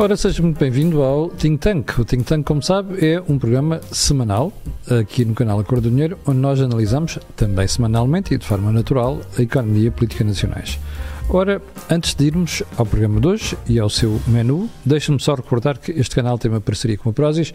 [0.00, 1.98] Ora, seja muito bem-vindo ao Think Tank.
[1.98, 4.50] O Think Tank, como sabe, é um programa semanal
[4.98, 9.20] aqui no canal Acordo do Dinheiro, onde nós analisamos, também semanalmente e de forma natural,
[9.38, 10.80] a economia e política nacionais.
[11.28, 11.60] Ora,
[11.90, 15.92] antes de irmos ao programa de hoje e ao seu menu, deixe-me só recordar que
[15.92, 17.52] este canal tem uma parceria com a Prozis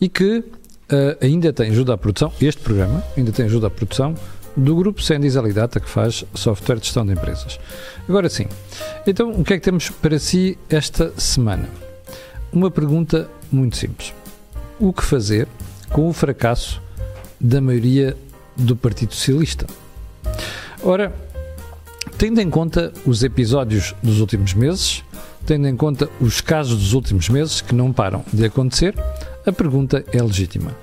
[0.00, 0.44] e que uh,
[1.22, 4.16] ainda tem ajuda à produção, este programa ainda tem ajuda à produção
[4.56, 7.60] do grupo Sendis Alidata, que faz software de gestão de empresas.
[8.08, 8.46] Agora sim,
[9.06, 11.83] então o que é que temos para si esta semana?
[12.54, 14.14] Uma pergunta muito simples.
[14.78, 15.48] O que fazer
[15.90, 16.80] com o fracasso
[17.40, 18.16] da maioria
[18.56, 19.66] do Partido Socialista?
[20.80, 21.12] Ora,
[22.16, 25.02] tendo em conta os episódios dos últimos meses,
[25.44, 28.94] tendo em conta os casos dos últimos meses que não param de acontecer,
[29.44, 30.76] a pergunta é legítima.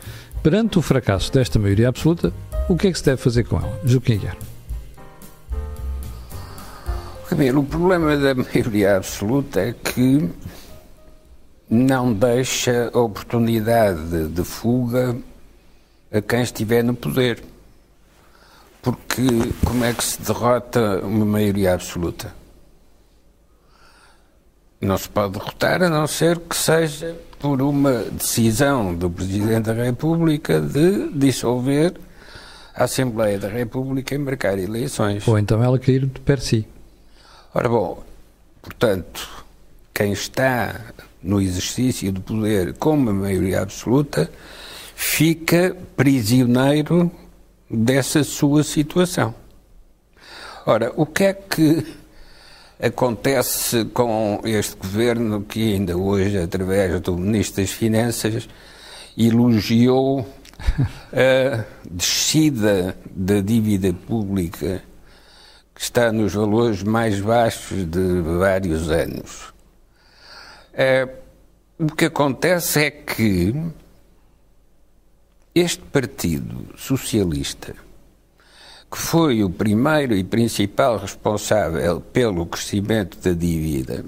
[0.43, 2.33] Perante o fracasso desta maioria absoluta,
[2.67, 3.79] o que é que se deve fazer com ela?
[3.85, 4.37] Joaquim Guerra.
[7.57, 10.29] o problema da maioria absoluta é que
[11.71, 15.15] não deixa oportunidade de fuga
[16.11, 17.41] a quem estiver no poder.
[18.81, 19.21] Porque
[19.65, 22.33] como é que se derrota uma maioria absoluta?
[24.81, 29.73] Não se pode derrotar a não ser que seja por uma decisão do Presidente da
[29.73, 31.93] República de dissolver
[32.75, 35.25] a Assembleia da República e marcar eleições.
[35.25, 36.67] Ou então ela cair de per si.
[37.53, 38.03] Ora bom,
[38.61, 39.45] portanto,
[39.93, 40.81] quem está
[41.23, 44.29] no exercício do poder com uma maioria absoluta,
[44.95, 47.11] fica prisioneiro
[47.69, 49.33] dessa sua situação.
[50.65, 51.85] Ora, o que é que
[52.79, 58.47] acontece com este governo que ainda hoje, através do Ministro das Finanças,
[59.17, 60.27] elogiou
[61.13, 64.83] a descida da dívida pública
[65.73, 69.51] que está nos valores mais baixos de vários anos.
[70.73, 71.07] É,
[71.77, 73.53] o que acontece é que
[75.53, 77.75] este Partido Socialista,
[78.89, 84.05] que foi o primeiro e principal responsável pelo crescimento da dívida,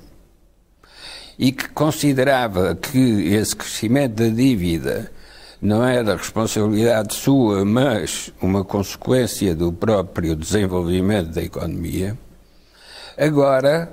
[1.38, 5.12] e que considerava que esse crescimento da dívida
[5.62, 12.18] não era responsabilidade sua, mas uma consequência do próprio desenvolvimento da economia,
[13.18, 13.91] agora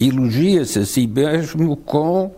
[0.00, 2.34] elogia-se a si mesmo com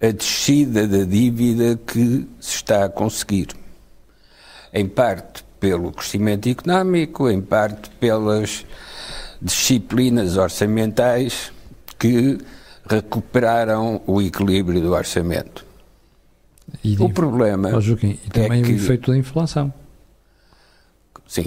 [0.00, 3.48] a descida da dívida que se está a conseguir.
[4.72, 8.64] Em parte pelo crescimento económico, em parte pelas
[9.40, 11.52] disciplinas orçamentais
[11.98, 12.38] que
[12.88, 15.66] recuperaram o equilíbrio do orçamento.
[16.82, 17.70] E o problema.
[17.74, 19.72] Oh, Joaquim, e também é que, o efeito da inflação.
[21.26, 21.46] Sim,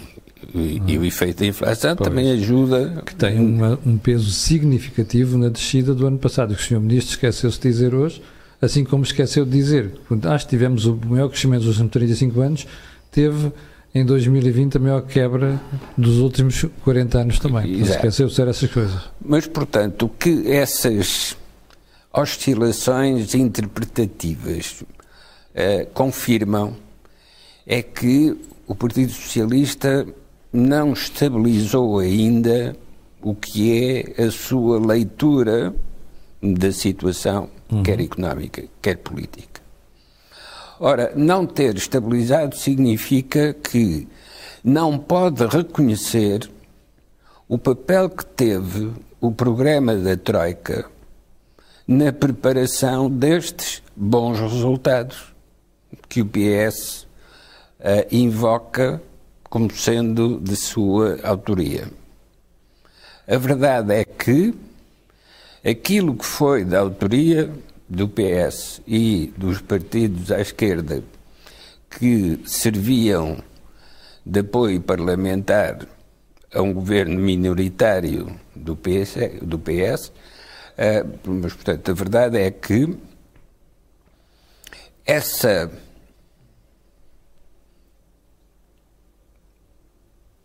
[0.54, 3.04] e, e, o efeito da inflação pois, também ajuda.
[3.06, 6.80] Que tem uma, um peso significativo na descida do ano passado, que o Sr.
[6.80, 8.22] Ministro esqueceu-se de dizer hoje,
[8.62, 9.92] assim como esqueceu de dizer.
[10.24, 12.68] Acho que tivemos o maior crescimento dos últimos 35 anos,
[13.12, 13.52] teve
[13.96, 15.62] em 2020 a maior quebra
[15.98, 17.80] dos últimos 40 anos também.
[17.82, 19.02] Esqueceu de dizer essas coisas.
[19.24, 21.38] Mas, portanto, o que essas
[22.12, 26.76] oscilações interpretativas uh, confirmam
[27.66, 28.36] é que
[28.68, 30.06] o Partido Socialista
[30.54, 32.76] não estabilizou ainda
[33.22, 35.74] o que é a sua leitura
[36.42, 37.82] da situação, uhum.
[37.82, 39.62] quer económica, quer política.
[40.80, 44.08] Ora, não ter estabilizado significa que
[44.64, 46.50] não pode reconhecer
[47.48, 50.86] o papel que teve o programa da Troika
[51.88, 55.34] na preparação destes bons resultados
[56.10, 57.08] que o PS uh,
[57.80, 59.02] eh, invoca
[59.54, 61.88] como sendo de sua autoria.
[63.28, 64.52] A verdade é que
[65.64, 67.54] aquilo que foi da autoria
[67.88, 71.04] do PS e dos partidos à esquerda
[72.00, 73.38] que serviam
[74.26, 75.88] de apoio parlamentar
[76.52, 82.98] a um governo minoritário do PS, do PS uh, mas, portanto, a verdade é que
[85.06, 85.72] essa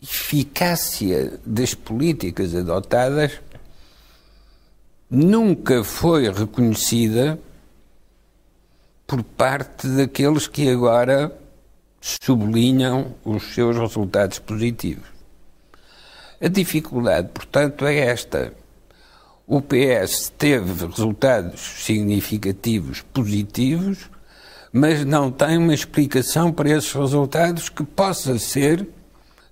[0.02, 3.40] eficácia das políticas adotadas
[5.10, 7.38] nunca foi reconhecida
[9.06, 11.36] por parte daqueles que agora
[12.00, 15.08] sublinham os seus resultados positivos.
[16.40, 18.52] A dificuldade, portanto, é esta.
[19.46, 24.10] O PS teve resultados significativos positivos,
[24.70, 28.86] mas não tem uma explicação para esses resultados que possa ser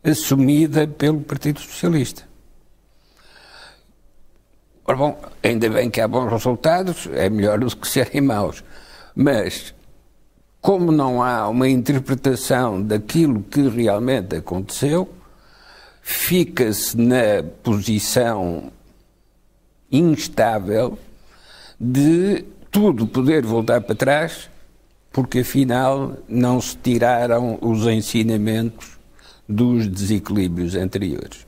[0.06, 2.22] assumida pelo Partido Socialista.
[4.84, 8.62] Ora bom, ainda bem que há bons resultados, é melhor do que serem maus.
[9.16, 9.74] Mas,
[10.60, 15.12] como não há uma interpretação daquilo que realmente aconteceu,
[16.02, 18.70] fica-se na posição
[19.90, 20.96] instável
[21.80, 24.48] de tudo poder voltar para trás,
[25.10, 28.95] porque afinal não se tiraram os ensinamentos
[29.48, 31.46] dos desequilíbrios anteriores.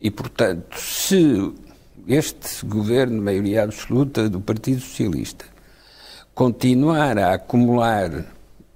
[0.00, 1.52] E, portanto, se
[2.06, 5.46] este governo de maioria absoluta do Partido Socialista
[6.34, 8.26] continuar a acumular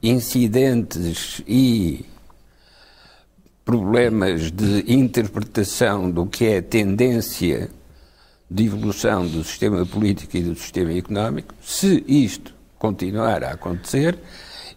[0.02, 2.06] incidentes e
[3.64, 7.68] problemas de interpretação do que é tendência
[8.50, 14.18] de evolução do sistema político e do sistema económico, se isto continuar a acontecer,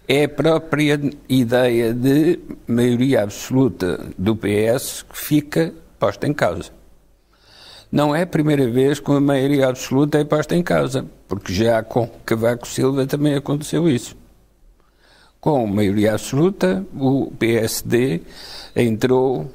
[0.07, 0.99] é a própria
[1.29, 6.71] ideia de maioria absoluta do PS que fica posta em causa.
[7.91, 11.83] Não é a primeira vez que a maioria absoluta é posta em causa, porque já
[11.83, 14.15] com Cavaco Silva também aconteceu isso.
[15.39, 18.21] Com maioria absoluta, o PSD
[18.75, 19.51] entrou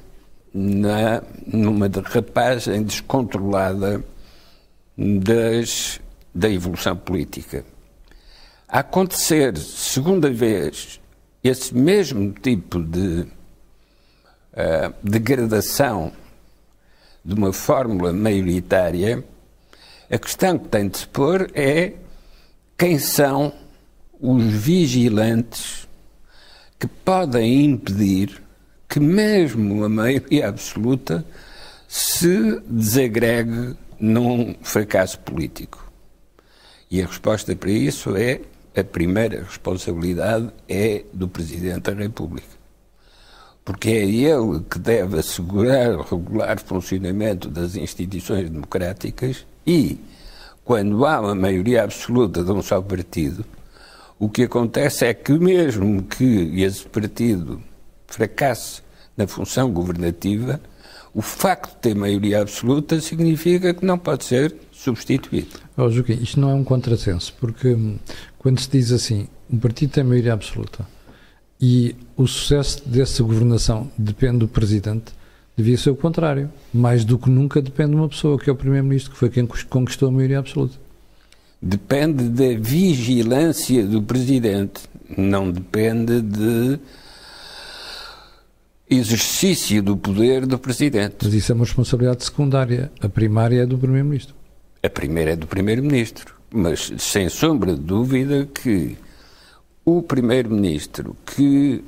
[0.52, 4.04] na, numa derrapagem descontrolada
[4.96, 6.00] das,
[6.34, 7.64] da evolução política.
[8.68, 11.00] Acontecer, segunda vez,
[11.42, 16.12] esse mesmo tipo de uh, degradação
[17.24, 19.22] de uma fórmula maioritária,
[20.10, 21.92] a questão que tem de se pôr é
[22.76, 23.52] quem são
[24.20, 25.86] os vigilantes
[26.76, 28.42] que podem impedir
[28.88, 31.24] que mesmo a maioria absoluta
[31.86, 35.88] se desagregue num fracasso político.
[36.90, 38.40] E a resposta para isso é
[38.76, 42.46] a primeira responsabilidade é do Presidente da República.
[43.64, 49.98] Porque é ele que deve assegurar o regular funcionamento das instituições democráticas e,
[50.62, 53.44] quando há uma maioria absoluta de um só partido,
[54.18, 57.62] o que acontece é que, mesmo que esse partido
[58.06, 58.82] fracasse
[59.16, 60.60] na função governativa,
[61.14, 65.58] o facto de ter maioria absoluta significa que não pode ser substituído.
[65.76, 67.98] Oh, Joaquim, isto não é um contrassenso, porque hum,
[68.46, 70.86] quando se diz assim, um partido tem maioria absoluta
[71.60, 75.06] e o sucesso dessa governação depende do presidente,
[75.56, 76.48] devia ser o contrário.
[76.72, 79.44] Mais do que nunca depende de uma pessoa, que é o primeiro-ministro, que foi quem
[79.68, 80.76] conquistou a maioria absoluta.
[81.60, 84.82] Depende da vigilância do presidente,
[85.18, 86.78] não depende de
[88.88, 91.16] exercício do poder do Presidente.
[91.24, 92.92] Mas isso é uma responsabilidade secundária.
[93.00, 94.36] A primária é do Primeiro-Ministro.
[94.84, 96.35] A primeira é do Primeiro-Ministro.
[96.50, 98.96] Mas, sem sombra de dúvida, que
[99.84, 101.84] o Primeiro-Ministro que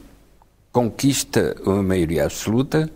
[0.73, 2.89] conquista uma maioria absoluta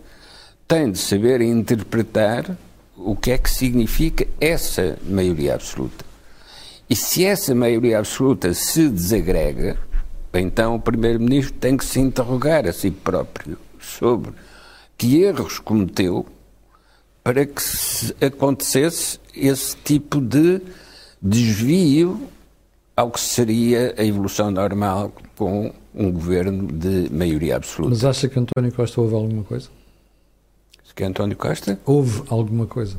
[0.67, 2.57] tem de saber interpretar
[2.95, 6.05] o que é que significa essa maioria absoluta.
[6.89, 9.77] E se essa maioria absoluta se desagrega,
[10.33, 14.31] então o Primeiro-Ministro tem que se interrogar a si próprio sobre
[14.97, 16.25] que erros cometeu
[17.23, 17.61] para que
[18.23, 20.61] acontecesse esse tipo de
[21.23, 22.29] desvio
[22.95, 27.95] ao que seria a evolução normal com um governo de maioria absoluta.
[27.95, 29.69] Mas acha que António Costa houve alguma coisa?
[30.95, 31.79] Que António Costa?
[31.85, 32.97] Houve alguma coisa?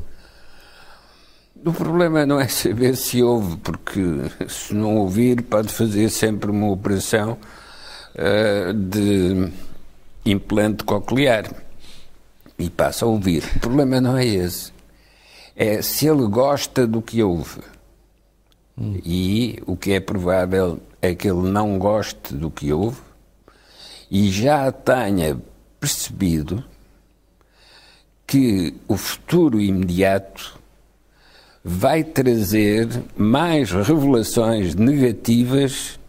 [1.65, 4.01] O problema não é saber se houve, porque
[4.49, 7.37] se não ouvir pode fazer sempre uma operação
[8.15, 9.49] uh, de
[10.25, 11.49] implante coclear
[12.59, 13.43] e passa a ouvir.
[13.55, 14.73] O problema não é esse.
[15.55, 17.61] É se ele gosta do que ouve.
[18.77, 18.99] Hum.
[19.03, 22.99] E o que é provável é que ele não goste do que ouve
[24.09, 25.37] e já tenha
[25.79, 26.63] percebido
[28.27, 30.59] que o futuro imediato
[31.63, 35.99] vai trazer mais revelações negativas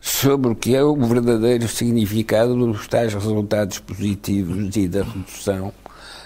[0.00, 5.72] sobre o que é o verdadeiro significado dos tais resultados positivos e da redução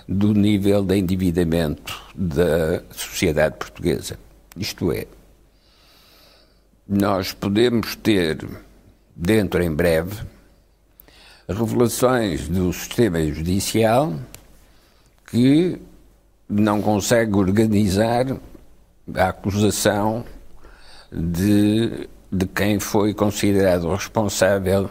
[0.09, 4.19] do nível de endividamento da sociedade portuguesa.
[4.57, 5.07] Isto é,
[6.89, 8.47] nós podemos ter,
[9.15, 10.23] dentro em breve,
[11.49, 14.15] revelações do sistema judicial
[15.31, 15.81] que
[16.49, 18.27] não consegue organizar
[19.15, 20.25] a acusação
[21.13, 24.91] de de quem foi considerado responsável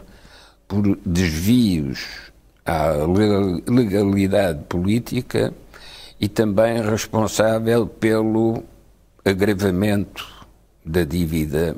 [0.68, 2.32] por desvios
[2.66, 2.92] à
[3.68, 5.54] legalidade política
[6.20, 8.64] e também responsável pelo
[9.24, 10.35] agravamento
[10.86, 11.76] da dívida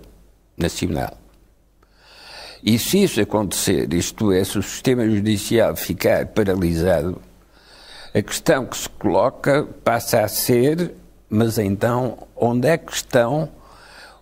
[0.58, 1.18] nacional.
[2.64, 7.22] E se isso acontecer, isto é, se o sistema judicial ficar paralisado,
[8.14, 10.94] a questão que se coloca passa a ser
[11.30, 13.50] mas então onde é que estão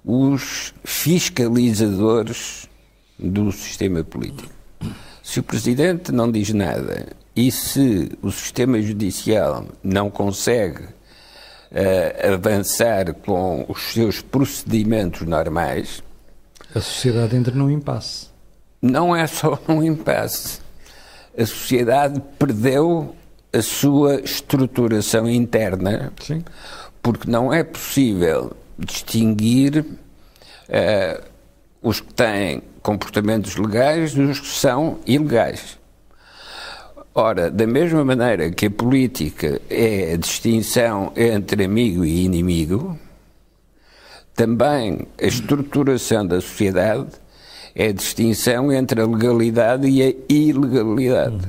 [0.03, 2.67] os fiscalizadores
[3.17, 4.53] do sistema político?
[5.21, 10.87] Se o Presidente não diz nada e se o sistema judicial não consegue
[11.75, 16.01] uh, avançar com os seus procedimentos normais.
[16.73, 18.27] A sociedade entra num impasse.
[18.81, 20.59] Não é só num impasse.
[21.37, 23.13] A sociedade perdeu
[23.51, 26.43] a sua estruturação interna, Sim.
[27.01, 31.23] porque não é possível distinguir uh,
[31.81, 35.77] os que têm comportamentos legais dos que são ilegais.
[37.17, 42.99] Ora, da mesma maneira que a política é a distinção entre amigo e inimigo,
[44.33, 47.07] também a estruturação da sociedade
[47.73, 51.47] é a distinção entre a legalidade e a ilegalidade.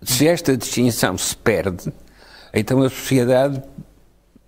[0.00, 1.92] Se esta distinção se perde,
[2.52, 3.60] então a sociedade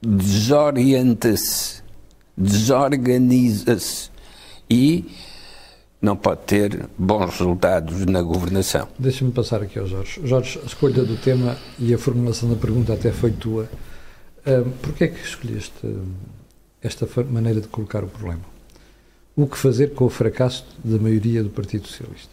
[0.01, 1.83] desorienta-se,
[2.39, 4.11] desorganiza-se
[4.71, 5.11] e
[6.01, 8.89] não pode ter bons resultados na governação.
[8.99, 10.21] Deixa-me passar aqui ao Jorge.
[10.25, 13.69] Jorge, a escolha do tema e a formulação da pergunta até foi tua.
[14.47, 15.73] Uh, Porquê é que escolheste
[16.83, 18.43] esta maneira de colocar o problema?
[19.35, 22.31] O que fazer com o fracasso da maioria do Partido Socialista?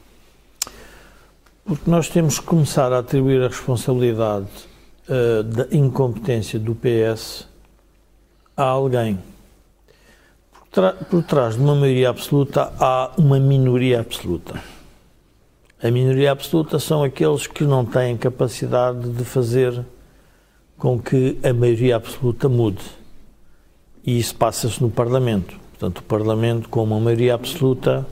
[1.65, 4.47] Porque nós temos que começar a atribuir a responsabilidade
[5.07, 7.47] uh, da incompetência do PS
[8.55, 9.17] a alguém
[11.09, 14.59] por trás de uma maioria absoluta há uma minoria absoluta.
[15.81, 19.85] A minoria absoluta são aqueles que não têm capacidade de fazer
[20.77, 22.83] com que a maioria absoluta mude.
[24.03, 25.55] E isso passa-se no Parlamento.
[25.71, 28.05] Portanto, o Parlamento, com uma maioria absoluta,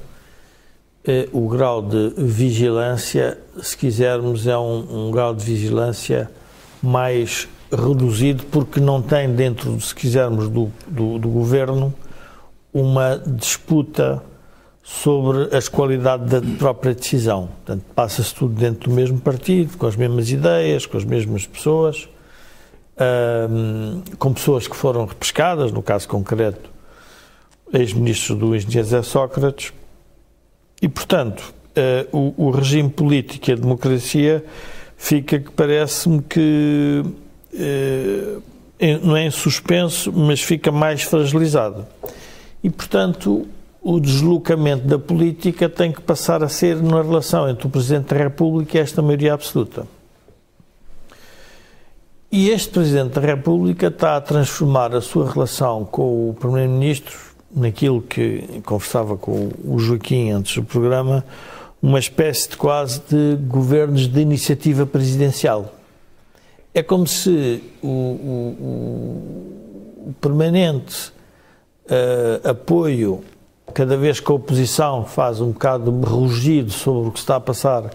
[1.04, 6.30] eh, o grau de vigilância, se quisermos, é um, um grau de vigilância
[6.82, 11.94] mais reduzido, porque não tem dentro, se quisermos, do, do, do governo
[12.74, 14.24] uma disputa
[14.84, 17.48] sobre as qualidades da própria decisão.
[17.48, 22.10] Portanto, passa-se tudo dentro do mesmo partido, com as mesmas ideias, com as mesmas pessoas,
[24.18, 26.70] com pessoas que foram repescadas, no caso concreto,
[27.74, 29.74] ex-ministros do engenheiro José Sócrates,
[30.82, 34.44] e, portanto, uh, o, o, regime político e a democracia
[34.98, 37.04] fica que parece-me que
[37.54, 38.42] uh,
[39.04, 41.86] não é em suspenso, mas fica mais fragilizado.
[42.64, 43.48] E, portanto,
[43.82, 48.18] o deslocamento da política tem que passar a ser na relação entre o Presidente da
[48.18, 49.88] República e esta maioria absoluta.
[52.32, 57.18] E este Presidente da República está a transformar a sua relação com o Primeiro-Ministro
[57.54, 61.26] naquilo que conversava com o Joaquim antes do programa,
[61.82, 65.74] uma espécie de quase de governos de iniciativa presidencial.
[66.74, 68.58] É como se o, o,
[70.08, 71.12] o permanente
[71.86, 73.24] uh, apoio
[73.74, 77.40] cada vez que a oposição faz um bocado de rugido sobre o que está a
[77.40, 77.90] passar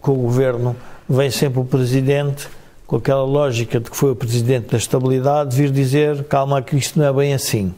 [0.00, 0.76] com o governo,
[1.08, 2.48] vem sempre o presidente
[2.86, 6.98] com aquela lógica de que foi o presidente da estabilidade vir dizer calma que isto
[6.98, 7.74] não é bem assim.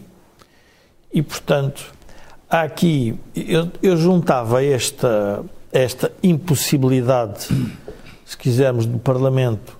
[1.13, 1.93] E portanto,
[2.49, 7.49] há aqui eu, eu juntava esta esta impossibilidade,
[8.25, 9.77] se quisermos, do Parlamento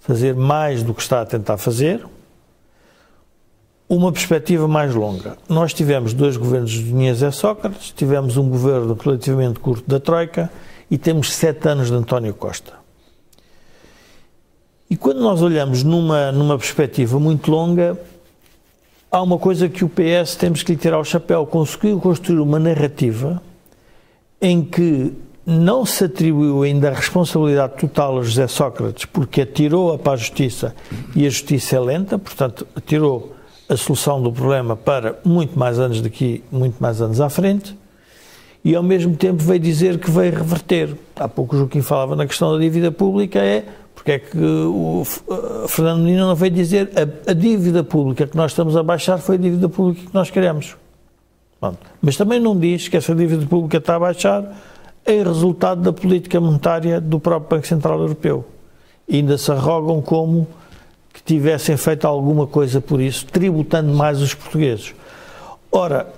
[0.00, 2.04] fazer mais do que está a tentar fazer,
[3.88, 5.36] uma perspectiva mais longa.
[5.48, 10.50] Nós tivemos dois governos de Diniz e Sócrates, tivemos um governo relativamente curto da Troika
[10.90, 12.72] e temos sete anos de António Costa.
[14.88, 17.98] E quando nós olhamos numa, numa perspectiva muito longa,
[19.10, 21.46] há uma coisa que o PS temos que lhe tirar o chapéu.
[21.46, 23.42] Conseguiu construir uma narrativa
[24.40, 25.12] em que
[25.46, 30.74] não se atribuiu ainda a responsabilidade total a José Sócrates, porque atirou-a para a justiça
[31.14, 33.33] e a justiça é lenta, portanto, atirou
[33.68, 37.76] a solução do problema para muito mais anos daqui, muito mais anos à frente,
[38.64, 40.96] e ao mesmo tempo veio dizer que veio reverter.
[41.16, 45.02] Há pouco o Joaquim falava na questão da dívida pública, é porque é que o
[45.68, 49.36] Fernando Menino não veio dizer a, a dívida pública que nós estamos a baixar foi
[49.36, 50.76] a dívida pública que nós queremos.
[51.60, 51.78] Pronto.
[52.02, 54.44] Mas também não diz que essa dívida pública está a baixar
[55.06, 58.44] em resultado da política monetária do próprio Banco Central Europeu.
[59.08, 60.46] E ainda se arrogam como
[61.14, 64.92] que tivessem feito alguma coisa por isso, tributando mais os portugueses.
[65.70, 66.12] Ora,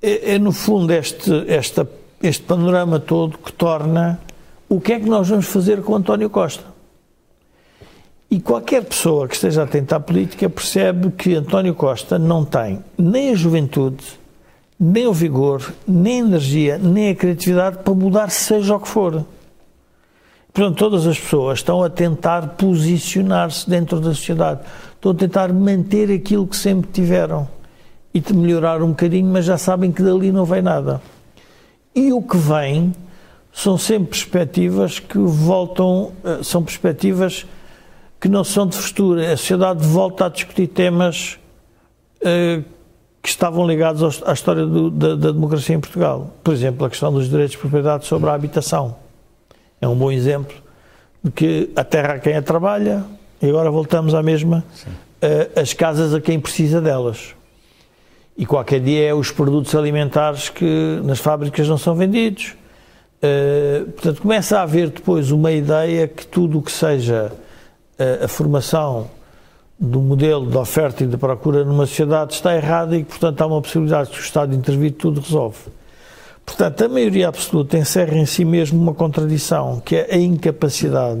[0.00, 1.86] é, é no fundo este, esta,
[2.22, 4.20] este panorama todo que torna
[4.68, 6.64] o que é que nós vamos fazer com António Costa.
[8.30, 13.30] E qualquer pessoa que esteja atenta à política percebe que António Costa não tem nem
[13.30, 14.04] a juventude,
[14.78, 19.24] nem o vigor, nem a energia, nem a criatividade para mudar seja o que for.
[20.52, 24.60] Portanto, todas as pessoas estão a tentar posicionar-se dentro da sociedade,
[24.94, 27.48] estão a tentar manter aquilo que sempre tiveram
[28.12, 31.00] e melhorar um bocadinho, mas já sabem que dali não vem nada.
[31.94, 32.92] E o que vem
[33.52, 37.46] são sempre perspectivas que voltam, eh, são perspectivas
[38.20, 39.20] que não são de futuro.
[39.20, 41.38] A sociedade volta a discutir temas
[42.20, 42.62] uh,
[43.22, 46.30] que estavam ligados à história do, da, da, democracia em Portugal.
[46.44, 48.96] Por exemplo, a questão dos direitos de propriedade sobre a habitação.
[49.80, 50.54] É um bom exemplo
[51.22, 53.04] de que a terra a quem a trabalha,
[53.40, 57.34] e agora voltamos à mesma, uh, as casas a quem precisa delas.
[58.36, 62.54] E qualquer dia é os produtos alimentares que nas fábricas não são vendidos.
[63.22, 67.32] Uh, portanto, começa a haver depois uma ideia que tudo o que seja
[67.98, 69.10] uh, a formação
[69.78, 73.46] do modelo de oferta e de procura numa sociedade está errada e que, portanto, há
[73.46, 75.58] uma possibilidade que o Estado intervir tudo resolve.
[76.50, 81.20] Portanto, a maioria absoluta encerra em si mesmo uma contradição, que é a incapacidade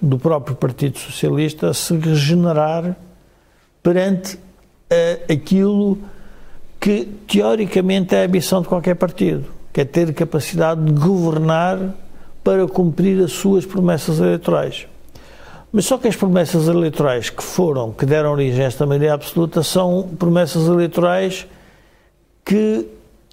[0.00, 2.96] do próprio Partido Socialista a se regenerar
[3.82, 5.98] perante uh, aquilo
[6.80, 11.94] que, teoricamente, é a ambição de qualquer partido, que é ter capacidade de governar
[12.42, 14.86] para cumprir as suas promessas eleitorais.
[15.70, 19.62] Mas só que as promessas eleitorais que foram, que deram origem a esta maioria absoluta,
[19.62, 21.46] são promessas eleitorais
[22.42, 22.88] que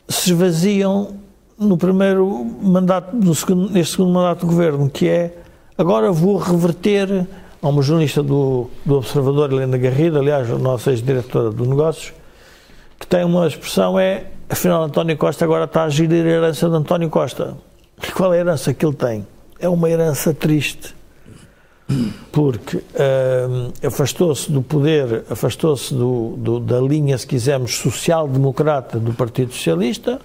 [0.10, 1.21] se esvaziam
[1.62, 5.38] no primeiro mandato, no segundo, neste segundo mandato do governo, que é
[5.78, 7.28] agora vou reverter
[7.62, 12.14] a uma jornalista do, do Observador, Helena Garrido, aliás, a nossa ex-diretora do Negócios,
[13.00, 16.76] que tem uma expressão é afinal António Costa agora está a gerir a herança de
[16.76, 17.56] António Costa.
[18.06, 19.28] E qual é a herança que ele tem?
[19.60, 20.96] É uma herança triste
[22.32, 29.54] porque uh, afastou-se do poder, afastou-se do, do, da linha, se quisermos, social-democrata do Partido
[29.54, 30.20] Socialista,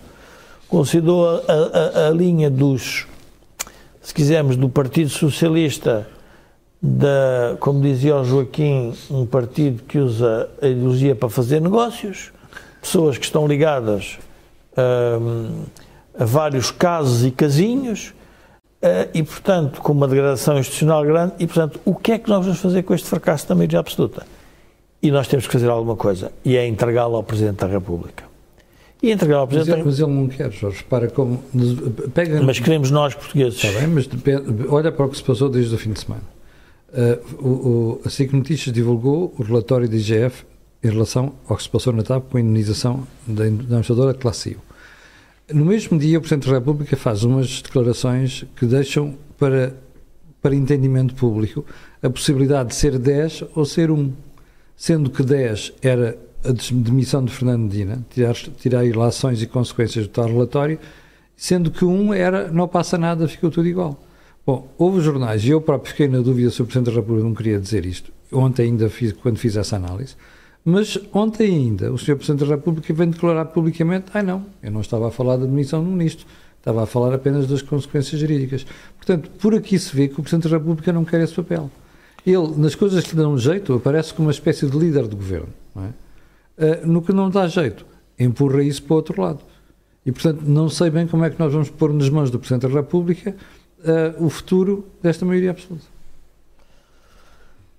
[0.68, 3.06] considerou a, a, a, linha dos,
[4.02, 6.08] se quisermos, do Partido Socialista,
[6.80, 12.32] da, como dizia o Joaquim, um partido que usa a ideologia para fazer negócios,
[12.80, 14.18] pessoas que estão ligadas
[14.72, 15.64] uh,
[16.18, 18.12] a vários casos e casinhos,
[18.76, 22.44] Uh, e, portanto, com uma degradação institucional grande, e, portanto, o que é que nós
[22.44, 24.26] vamos fazer com este fracasso da maioria absoluta?
[25.02, 28.24] E nós temos que fazer alguma coisa, e é entregá-lo ao Presidente da República.
[29.02, 30.06] E entregá-lo ao Presidente mas, República.
[30.06, 31.42] Mas ele não quer, Jorge, para como.
[32.14, 32.42] Pega...
[32.42, 33.62] Mas queremos nós, portugueses.
[33.62, 36.22] Está bem, mas depende, olha para o que se passou desde o fim de semana.
[36.88, 40.44] Uh, o, o, a SIC Notícias divulgou o relatório da IGF
[40.82, 44.56] em relação ao que se passou na TAP com a indenização da, administradora Classe I.
[45.54, 49.76] No mesmo dia, o Presidente da República faz umas declarações que deixam para,
[50.40, 51.64] para entendimento público
[52.02, 54.12] a possibilidade de ser 10 ou ser 1,
[54.76, 56.16] sendo que 10 era
[56.48, 60.78] a demissão de Fernando Medina, tirar, tirar ilações e consequências do tal relatório,
[61.36, 64.00] sendo que 1 era não passa nada, ficou tudo igual.
[64.46, 67.34] Bom, houve jornais, e eu próprio fiquei na dúvida se o Presidente da República não
[67.34, 70.14] queria dizer isto, ontem ainda fiz, quando fiz essa análise,
[70.64, 72.16] mas ontem ainda o Sr.
[72.16, 75.44] Presidente da República vem declarar publicamente: ai ah, não, eu não estava a falar da
[75.44, 76.26] admissão do Ministro,
[76.58, 78.66] estava a falar apenas das consequências jurídicas.
[78.96, 81.70] Portanto, por aqui se vê que o Presidente da República não quer esse papel.
[82.26, 85.48] Ele, nas coisas que lhe dão jeito, aparece como uma espécie de líder do governo.
[85.76, 86.05] É?
[86.58, 87.84] Uh, no que não dá jeito,
[88.18, 89.40] empurra isso para o outro lado.
[90.04, 92.70] E, portanto, não sei bem como é que nós vamos pôr nas mãos do Presidente
[92.70, 93.36] da República
[93.80, 95.96] uh, o futuro desta maioria absoluta.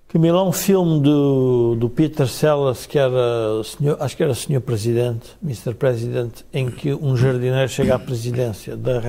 [0.08, 4.62] Camilo, há um filme do, do Peter Sellers, que era, senhor, acho que era Senhor
[4.62, 5.74] Presidente, Mr.
[5.74, 9.00] President, em que um jardineiro chega à presidência da,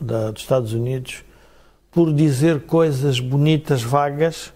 [0.00, 1.22] da, dos Estados Unidos
[1.92, 4.52] por dizer coisas bonitas, vagas,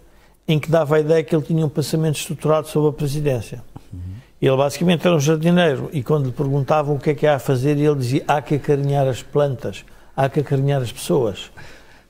[0.49, 3.63] em que dava a ideia que ele tinha um pensamento estruturado sobre a presidência.
[3.93, 4.01] Uhum.
[4.43, 7.39] Ele basicamente era um jardineiro e quando lhe perguntavam o que é que há a
[7.39, 9.85] fazer, ele dizia: há que acarinhar as plantas,
[10.17, 11.49] há que acarinhar as pessoas.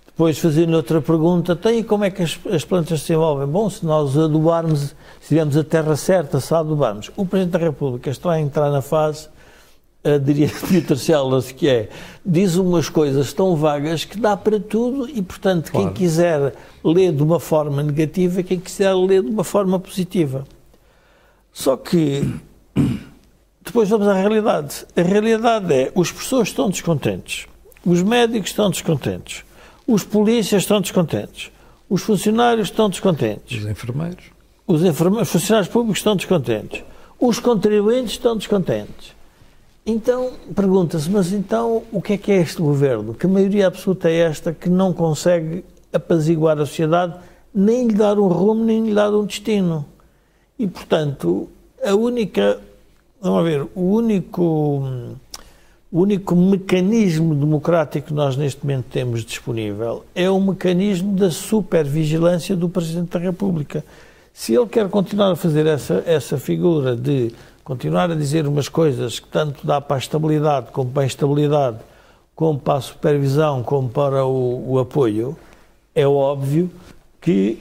[0.07, 3.47] Depois fazendo outra pergunta, tem e como é que as, as, plantas se desenvolvem?
[3.47, 7.11] Bom, se nós adubarmos, se tivermos a terra certa, se adubarmos.
[7.17, 9.29] O Presidente da República está a entrar na fase,
[10.03, 11.91] uh, diria Peter Sellers, que é,
[12.25, 15.87] diz umas coisas tão vagas que dá para tudo e, portanto, claro.
[15.87, 20.45] quem quiser ler de uma forma negativa, quem quiser ler de uma forma positiva.
[21.53, 22.23] Só que
[23.65, 24.87] depois vamos à realidade.
[24.97, 27.47] A realidade é, as pessoas estão descontentes,
[27.85, 29.45] os médicos estão descontentes,
[29.87, 31.51] os polícias estão descontentes.
[31.93, 33.59] Os funcionários estão descontentes.
[33.59, 34.25] Os enfermeiros.
[34.67, 36.83] Os, enfermeiros, os funcionários públicos estão descontentes.
[37.21, 39.15] Os contribuintes estão descontentes.
[39.85, 43.13] Então, pergunta-se, mas então o que é que é este governo?
[43.13, 47.15] Que maioria absoluta é esta que não consegue apaziguar a sociedade,
[47.55, 49.85] nem lhe dar um rumo, nem lhe dar um destino?
[50.63, 51.49] E, portanto,
[51.85, 52.61] a única.
[53.21, 55.17] Vamos ver, o único
[55.91, 62.57] O único mecanismo democrático que nós neste momento temos disponível é o mecanismo da supervigilância
[62.57, 63.85] do Presidente da República.
[64.33, 69.21] Se ele quer continuar a fazer essa, essa figura de continuar a dizer umas coisas
[69.21, 71.79] que tanto dá para a estabilidade como para a instabilidade,
[72.35, 75.37] como para a supervisão, como para o, o apoio,
[75.95, 76.71] é óbvio
[77.21, 77.61] que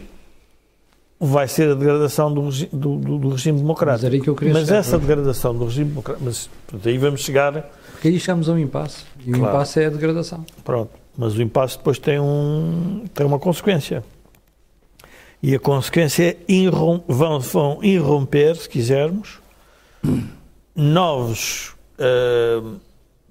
[1.24, 4.12] vai ser a degradação do, do, do, do regime democrático.
[4.42, 7.70] Mas, mas essa degradação do regime democrático, mas portanto, aí vamos chegar.
[7.92, 9.04] Porque aí chegamos a um impasse.
[9.20, 9.44] E claro.
[9.44, 10.44] o impasse é a degradação.
[10.64, 10.90] Pronto.
[11.16, 14.04] Mas o impasse depois tem, um, tem uma consequência.
[15.44, 19.40] E a consequência é irrom, vão, vão irromper, se quisermos,
[20.76, 22.80] novos uh,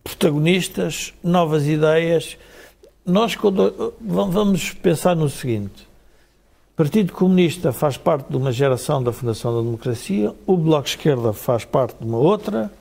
[0.04, 2.38] protagonistas, novas ideias.
[3.04, 5.89] Nós, quando, vamos pensar no seguinte:
[6.80, 11.30] Partido Comunista faz parte de uma geração da Fundação da Democracia, o Bloco de Esquerda
[11.34, 12.72] faz parte de uma outra,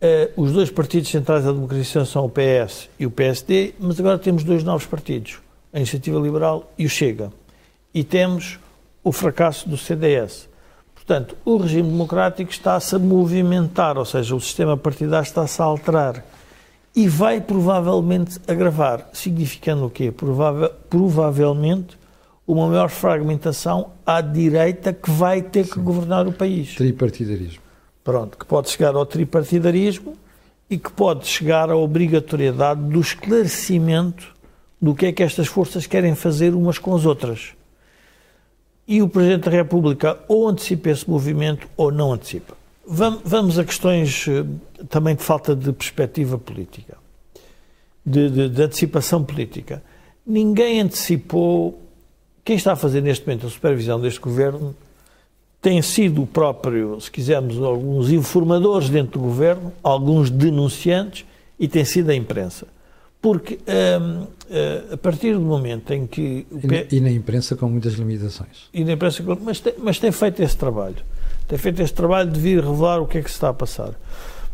[0.00, 4.18] uh, os dois partidos centrais da democracia são o PS e o PSD, mas agora
[4.18, 5.38] temos dois novos partidos,
[5.70, 7.30] a Iniciativa Liberal e o Chega.
[7.92, 8.58] E temos
[9.04, 10.48] o fracasso do CDS.
[10.94, 16.24] Portanto, o regime democrático está-se a movimentar, ou seja, o sistema partidário está-se a alterar.
[16.96, 20.10] E vai provavelmente agravar, significando o quê?
[20.88, 21.99] Provavelmente
[22.52, 25.72] uma maior fragmentação à direita que vai ter Sim.
[25.72, 26.74] que governar o país.
[26.74, 27.62] Tripartidarismo.
[28.02, 30.16] Pronto, que pode chegar ao tripartidarismo
[30.68, 34.34] e que pode chegar à obrigatoriedade do esclarecimento
[34.80, 37.52] do que é que estas forças querem fazer umas com as outras
[38.90, 42.56] e o Presidente da República ou antecipa esse movimento ou não antecipa.
[42.84, 44.44] Vamos a questões eh,
[44.88, 46.96] também de falta de perspectiva política,
[48.04, 49.80] de, de, de antecipação política.
[50.26, 51.80] Ninguém antecipou.
[52.50, 54.74] Quem está a fazer neste momento a supervisão deste governo
[55.62, 61.24] tem sido o próprio, se quisermos, alguns informadores dentro do governo, alguns denunciantes
[61.60, 62.66] e tem sido a imprensa.
[63.22, 63.60] Porque
[64.00, 66.44] um, eh, a partir do momento em que.
[66.90, 68.68] E, e, na imprensa com muitas limitações.
[68.74, 71.04] E na imprensa, mas tem, mas tem feito esse trabalho.
[71.46, 73.94] Tem feito esse trabalho de vir revelar o que é que se está a passar.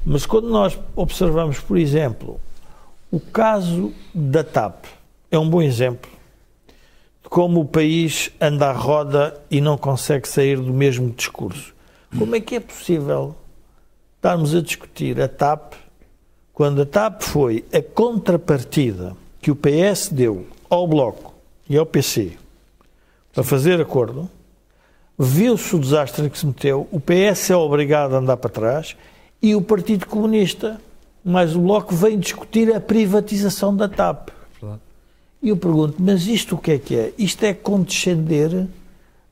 [0.04, 2.38] Mas quando nós observamos, por exemplo,
[3.10, 4.84] o caso da TAP,
[5.30, 6.15] é um bom exemplo
[7.28, 11.74] como o país anda à roda e não consegue sair do mesmo discurso.
[12.16, 13.34] Como é que é possível
[14.16, 15.74] estarmos a discutir a TAP
[16.52, 21.34] quando a TAP foi a contrapartida que o PS deu ao Bloco
[21.68, 22.32] e ao PC
[23.36, 24.30] para fazer acordo,
[25.18, 28.96] viu-se o desastre que se meteu, o PS é obrigado a andar para trás
[29.42, 30.80] e o Partido Comunista,
[31.22, 34.30] mais o Bloco, vem discutir a privatização da TAP.
[35.46, 37.12] E eu pergunto, mas isto o que é que é?
[37.16, 38.66] Isto é condescender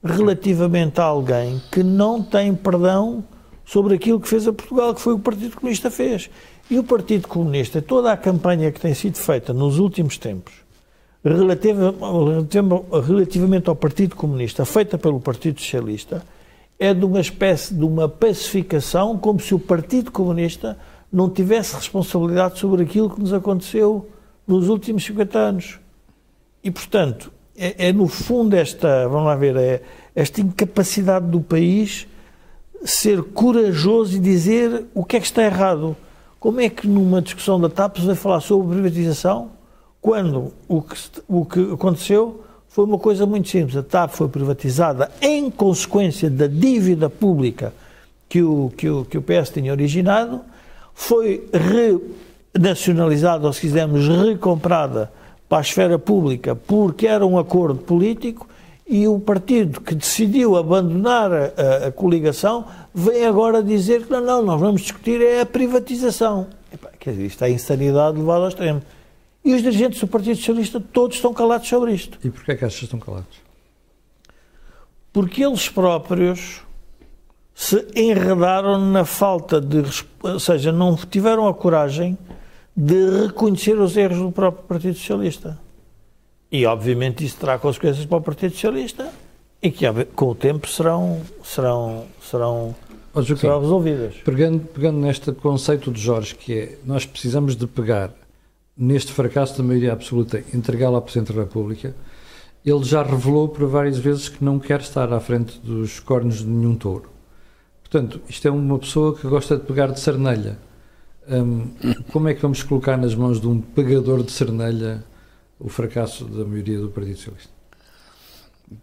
[0.01, 3.25] relativamente a alguém que não tem perdão
[3.65, 6.31] sobre aquilo que fez a Portugal, que foi o Partido Comunista fez.
[6.71, 10.55] E o Partido Comunista, toda a campanha que tem sido feita nos últimos tempos,
[11.25, 11.93] relativa,
[13.05, 16.25] relativamente ao Partido Comunista, feita pelo Partido Socialista,
[16.79, 20.79] é de uma espécie de uma pacificação, como se o Partido Comunista
[21.13, 24.09] não tivesse responsabilidade sobre aquilo que nos aconteceu
[24.47, 25.84] nos últimos 50 anos.
[26.65, 29.83] E, portanto, é, é no fundo esta, vamos lá ver, é
[30.17, 32.07] esta incapacidade do país
[32.85, 35.97] ser corajoso e dizer o que é que está errado.
[36.41, 39.51] Como é que numa discussão da TAP se vai falar sobre privatização
[40.01, 40.97] quando o que,
[41.29, 43.77] o que aconteceu foi uma coisa muito simples.
[43.77, 47.73] A TAP foi privatizada em consequência da dívida pública
[48.29, 50.41] que o, que o, que o PS tinha originado,
[50.93, 51.49] foi
[52.53, 55.13] renacionalizada, ou se quisermos, recomprada
[55.49, 58.49] para a esfera pública porque era um acordo político
[58.87, 64.43] e o partido que decidiu abandonar a, a, coligação vem agora dizer que não, não,
[64.43, 66.49] nós vamos discutir é a privatização.
[66.73, 68.83] Epá, quer dizer, isto é insanidade levada ao extremo.
[69.43, 72.19] E os dirigentes do Partido Socialista todos estão calados sobre isto.
[72.25, 73.43] E porquê é que achas que estão calados?
[75.13, 76.63] Porque eles próprios
[77.55, 79.83] se enredaram na falta de.
[80.23, 82.19] Ou seja, não tiveram a coragem
[82.77, 85.59] de reconhecer os erros do próprio Partido Socialista.
[86.51, 89.13] E, obviamente, isso terá consequências para o Partido Socialista
[89.63, 92.75] e que, com o tempo, serão, serão, serão,
[93.15, 94.15] oh, Joaquim, serão resolvidas.
[94.25, 98.13] Pegando, pegando neste conceito de Jorge, que é nós precisamos de pegar
[98.77, 101.95] neste fracasso da maioria absoluta, entregá-lo ao Presidente da República,
[102.65, 106.47] ele já revelou por várias vezes que não quer estar à frente dos cornos de
[106.47, 107.11] nenhum touro.
[107.83, 110.59] Portanto, isto é uma pessoa que gosta de pegar de cernelha.
[111.27, 111.71] Hum,
[112.13, 115.03] como é que vamos colocar nas mãos de um pegador de cernelha
[115.59, 117.51] o fracasso da maioria do Partido Socialista?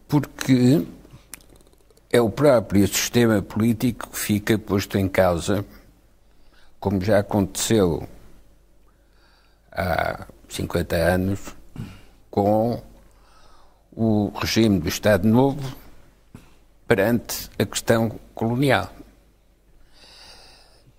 [0.07, 0.83] Porque
[2.09, 5.63] é o próprio sistema político que fica posto em causa,
[6.79, 8.07] como já aconteceu
[9.71, 11.55] há 50 anos
[12.29, 12.81] com
[13.93, 15.75] o regime do Estado Novo
[16.87, 18.91] perante a questão colonial.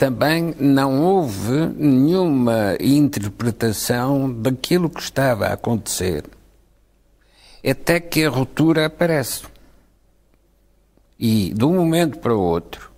[0.03, 6.25] Também não houve nenhuma interpretação daquilo que estava a acontecer,
[7.65, 9.45] até que a ruptura aparece.
[11.17, 12.91] E, de um momento para o outro,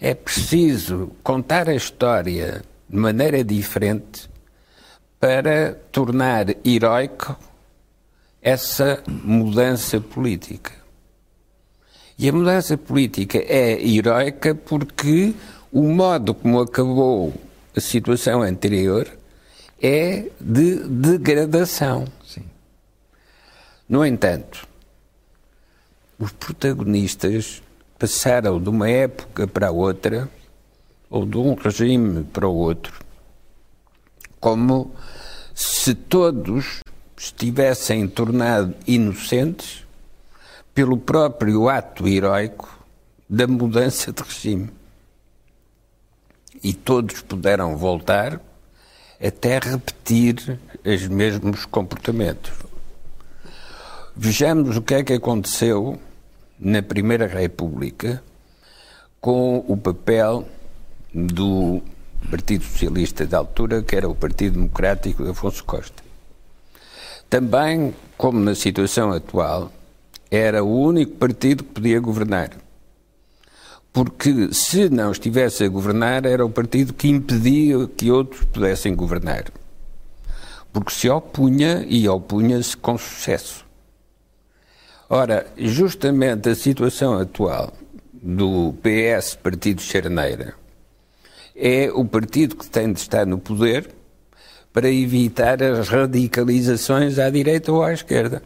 [0.00, 4.28] é preciso contar a história de maneira diferente
[5.20, 7.38] para tornar heroico
[8.42, 10.72] essa mudança política.
[12.18, 15.32] E a mudança política é heroica porque
[15.74, 17.34] o modo como acabou
[17.76, 19.08] a situação anterior
[19.82, 22.04] é de degradação.
[22.24, 22.44] Sim.
[23.88, 24.68] No entanto,
[26.16, 27.60] os protagonistas
[27.98, 30.30] passaram de uma época para outra,
[31.10, 33.00] ou de um regime para o outro,
[34.38, 34.94] como
[35.52, 36.82] se todos
[37.16, 39.84] estivessem tornado inocentes
[40.72, 42.78] pelo próprio ato heroico
[43.28, 44.83] da mudança de regime.
[46.64, 48.40] E todos puderam voltar
[49.22, 52.52] até repetir os mesmos comportamentos.
[54.16, 56.00] Vejamos o que é que aconteceu
[56.58, 58.22] na Primeira República
[59.20, 60.48] com o papel
[61.12, 61.82] do
[62.30, 66.02] Partido Socialista da altura, que era o Partido Democrático de Afonso Costa.
[67.28, 69.70] Também, como na situação atual,
[70.30, 72.63] era o único partido que podia governar.
[73.94, 79.44] Porque se não estivesse a governar, era o partido que impedia que outros pudessem governar.
[80.72, 83.64] Porque se opunha e opunha-se com sucesso.
[85.08, 87.72] Ora, justamente a situação atual
[88.12, 90.54] do PS Partido Charneira
[91.54, 93.90] é o partido que tem de estar no poder
[94.72, 98.42] para evitar as radicalizações à direita ou à esquerda.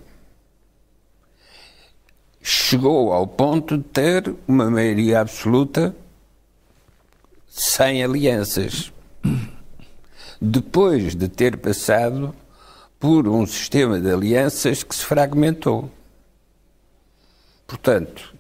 [2.51, 5.95] Chegou ao ponto de ter uma maioria absoluta
[7.47, 8.91] sem alianças.
[10.41, 12.35] Depois de ter passado
[12.99, 15.91] por um sistema de alianças que se fragmentou.
[17.67, 18.35] Portanto,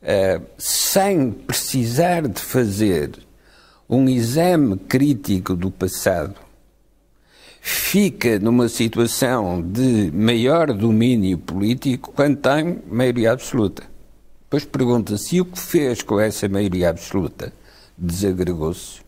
[0.00, 3.10] eh, sem precisar de fazer
[3.88, 6.36] um exame crítico do passado,
[7.68, 13.82] fica numa situação de maior domínio político quando tem maioria absoluta.
[14.44, 17.52] Depois pergunta-se o que fez com essa maioria absoluta.
[17.98, 19.00] Desagregou-se.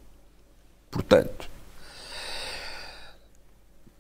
[0.91, 1.49] Portanto,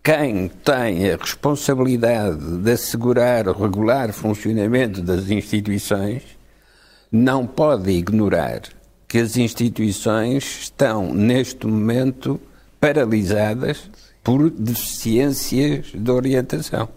[0.02, 6.24] quem tem a responsabilidade de assegurar o regular funcionamento das instituições
[7.12, 8.62] não pode ignorar
[9.06, 12.40] que as instituições estão, neste momento,
[12.80, 13.88] paralisadas
[14.28, 16.90] por deficiências de orientação.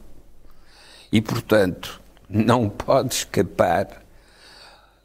[1.10, 4.04] E, portanto, não pode escapar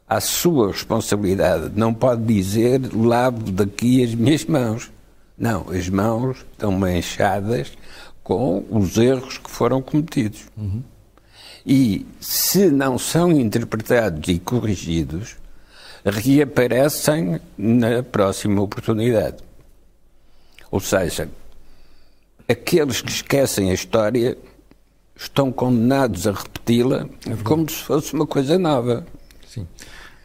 [0.05, 1.71] à sua responsabilidade.
[1.73, 4.91] Não pode dizer lavo daqui as minhas mãos.
[5.37, 7.71] Não, as mãos estão manchadas
[8.21, 10.49] com os erros que foram cometidos.
[10.57, 10.83] Uhum.
[11.65, 15.37] E se não são interpretados e corrigidos,
[16.03, 19.37] reaparecem na próxima oportunidade.
[20.69, 21.29] Ou seja,
[22.47, 24.37] aqueles que esquecem a história
[25.15, 29.05] estão condenados a repeti-la é como se fosse uma coisa nova.
[29.47, 29.67] Sim.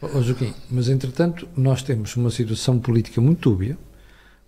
[0.01, 3.77] Oh, Joaquim, mas entretanto nós temos uma situação política muito dúbia,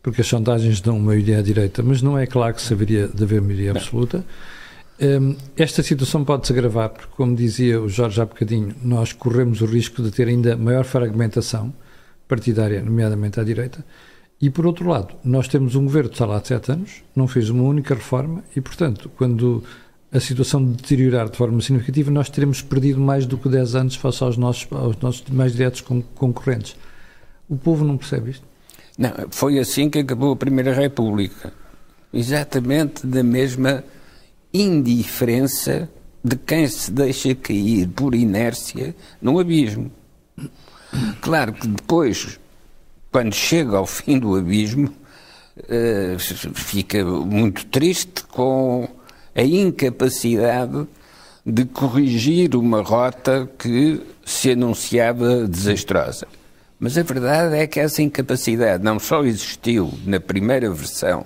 [0.03, 3.23] porque as sondagens dão maioria à direita, mas não é claro que se haveria de
[3.23, 4.23] haver maioria absoluta.
[5.01, 9.65] Um, esta situação pode-se agravar, porque, como dizia o Jorge há bocadinho, nós corremos o
[9.65, 11.73] risco de ter ainda maior fragmentação
[12.27, 13.83] partidária, nomeadamente à direita.
[14.41, 17.27] E, por outro lado, nós temos um governo que está lá há sete anos, não
[17.27, 19.63] fez uma única reforma e, portanto, quando
[20.11, 24.23] a situação deteriorar de forma significativa, nós teremos perdido mais do que 10 anos face
[24.23, 26.77] aos nossos, aos nossos mais diretos concorrentes.
[27.49, 28.45] O povo não percebe isto?
[28.97, 31.51] Não, foi assim que acabou a Primeira República.
[32.13, 33.83] Exatamente da mesma
[34.53, 35.89] indiferença
[36.23, 39.91] de quem se deixa cair por inércia num abismo.
[41.19, 42.39] Claro que depois,
[43.15, 44.93] quando chega ao fim do abismo,
[45.57, 46.19] uh,
[46.53, 48.89] fica muito triste com
[49.33, 50.85] a incapacidade
[51.45, 56.27] de corrigir uma rota que se anunciava desastrosa.
[56.77, 61.25] Mas a verdade é que essa incapacidade não só existiu na primeira versão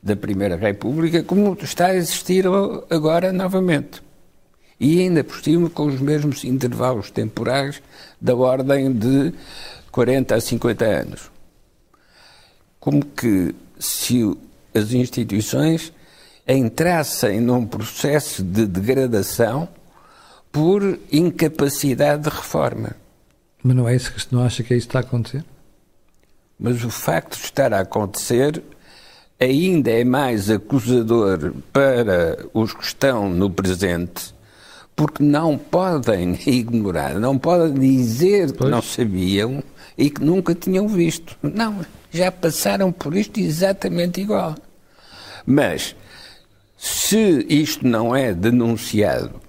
[0.00, 2.44] da Primeira República, como está a existir
[2.88, 4.00] agora novamente.
[4.78, 7.82] E ainda por cima com os mesmos intervalos temporais
[8.20, 9.32] da ordem de
[9.94, 11.30] 40 a 50 anos.
[12.80, 14.22] Como que se
[14.74, 15.92] as instituições
[16.48, 19.68] entrassem num processo de degradação
[20.50, 22.96] por incapacidade de reforma.
[23.62, 25.44] Mas não é isso que não acha que é isso que está a acontecer?
[26.58, 28.64] Mas o facto de estar a acontecer
[29.38, 34.34] ainda é mais acusador para os que estão no presente,
[34.96, 38.58] porque não podem ignorar, não podem dizer pois.
[38.58, 39.62] que não sabiam
[39.96, 41.36] e que nunca tinham visto.
[41.42, 44.54] Não, já passaram por isto exatamente igual.
[45.46, 45.94] Mas,
[46.76, 49.40] se isto não é denunciado,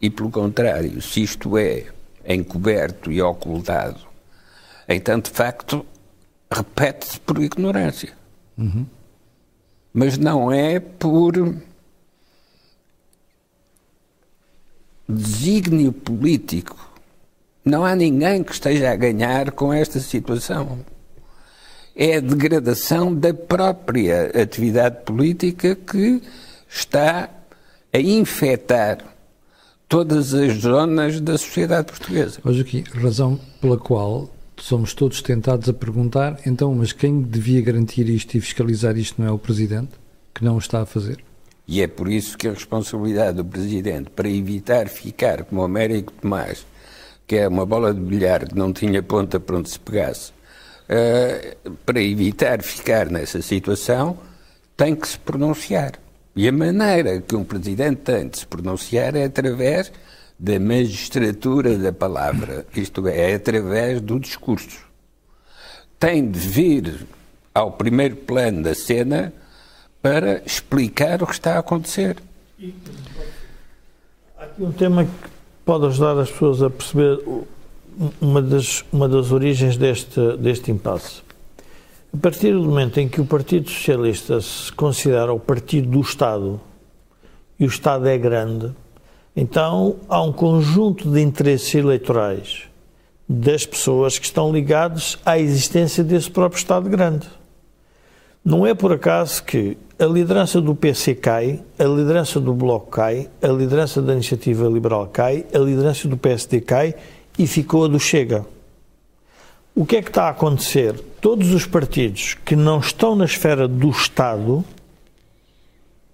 [0.00, 1.86] e pelo contrário, se isto é
[2.26, 4.00] encoberto e ocultado,
[4.88, 5.84] então, de facto,
[6.50, 8.12] repete-se por ignorância.
[8.56, 8.86] Uhum.
[9.92, 11.32] Mas não é por
[15.08, 16.76] desígnio político.
[17.64, 20.78] Não há ninguém que esteja a ganhar com esta situação.
[21.94, 26.22] É a degradação da própria atividade política que
[26.68, 27.30] está
[27.92, 28.98] a infectar
[29.88, 32.40] todas as zonas da sociedade portuguesa.
[32.44, 38.08] Hoje aqui, razão pela qual somos todos tentados a perguntar, então, mas quem devia garantir
[38.08, 39.92] isto e fiscalizar isto não é o Presidente,
[40.34, 41.18] que não o está a fazer?
[41.68, 46.12] E é por isso que a responsabilidade do Presidente, para evitar ficar como o Américo
[46.12, 46.64] Tomás,
[47.26, 51.70] que é uma bola de bilhar que não tinha ponta para onde se pegasse, uh,
[51.84, 54.16] para evitar ficar nessa situação,
[54.76, 55.94] tem que se pronunciar.
[56.36, 59.90] E a maneira que um Presidente tem de se pronunciar é através
[60.38, 64.84] da magistratura da palavra, isto é, é através do discurso.
[65.98, 67.06] Tem de vir
[67.54, 69.32] ao primeiro plano da cena
[70.06, 72.16] para explicar o que está a acontecer.
[74.38, 75.10] Há aqui um tema que
[75.64, 77.18] pode ajudar as pessoas a perceber
[78.20, 81.22] uma das, uma das origens deste, deste impasse.
[82.14, 86.60] A partir do momento em que o Partido Socialista se considera o partido do Estado
[87.58, 88.70] e o Estado é grande,
[89.34, 92.62] então, há um conjunto de interesses eleitorais
[93.28, 97.26] das pessoas que estão ligados à existência desse próprio Estado grande.
[98.46, 103.28] Não é por acaso que a liderança do PC cai, a liderança do Bloco cai,
[103.42, 106.94] a liderança da Iniciativa Liberal cai, a liderança do PSD cai
[107.36, 108.46] e ficou a do Chega.
[109.74, 110.94] O que é que está a acontecer?
[111.20, 114.64] Todos os partidos que não estão na esfera do Estado,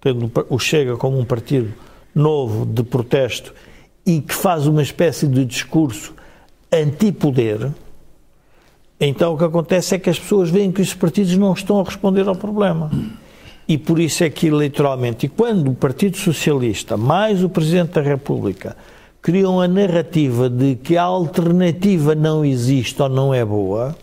[0.01, 1.71] tendo o Chega como um partido
[2.15, 3.53] novo de protesto
[4.03, 6.15] e que faz uma espécie de discurso
[6.71, 7.69] anti-poder,
[9.05, 11.83] então o que acontece é que as pessoas veem que os partidos não estão a
[11.83, 12.91] responder ao problema.
[13.67, 18.01] E por isso é que eleitoralmente, e quando o Partido Socialista, mais o Presidente da
[18.01, 18.75] República,
[19.21, 23.95] criam a narrativa de que a alternativa não existe ou não é boa,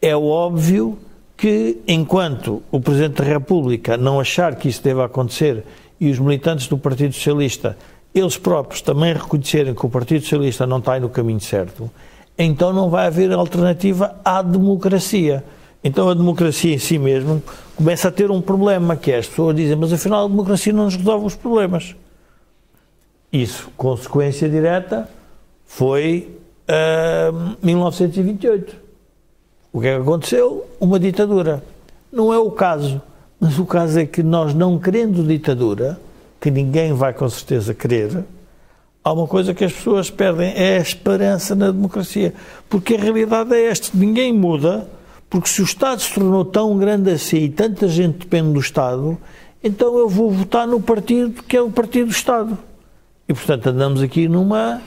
[0.00, 0.98] é óbvio
[1.36, 5.64] que enquanto o Presidente da República não achar que isso deve acontecer
[5.98, 7.78] e os militantes do Partido Socialista,
[8.14, 11.90] eles próprios também reconhecerem que o Partido Socialista não está no caminho certo,
[12.38, 15.44] então não vai haver alternativa à democracia.
[15.82, 17.42] Então a democracia em si mesmo
[17.76, 20.84] começa a ter um problema, que é as pessoas dizem, mas afinal a democracia não
[20.84, 21.94] nos resolve os problemas.
[23.32, 25.08] Isso, consequência direta,
[25.66, 28.76] foi uh, 1928.
[29.72, 30.64] O que é que aconteceu?
[30.80, 31.62] Uma ditadura.
[32.12, 33.02] Não é o caso.
[33.40, 36.00] Mas o caso é que nós, não querendo ditadura,
[36.40, 38.24] que ninguém vai com certeza querer,
[39.04, 42.32] há uma coisa que as pessoas perdem, é a esperança na democracia.
[42.68, 44.88] Porque a realidade é esta: ninguém muda,
[45.28, 49.18] porque se o Estado se tornou tão grande assim e tanta gente depende do Estado,
[49.62, 52.56] então eu vou votar no partido que é o partido do Estado.
[53.28, 54.80] E portanto andamos aqui numa,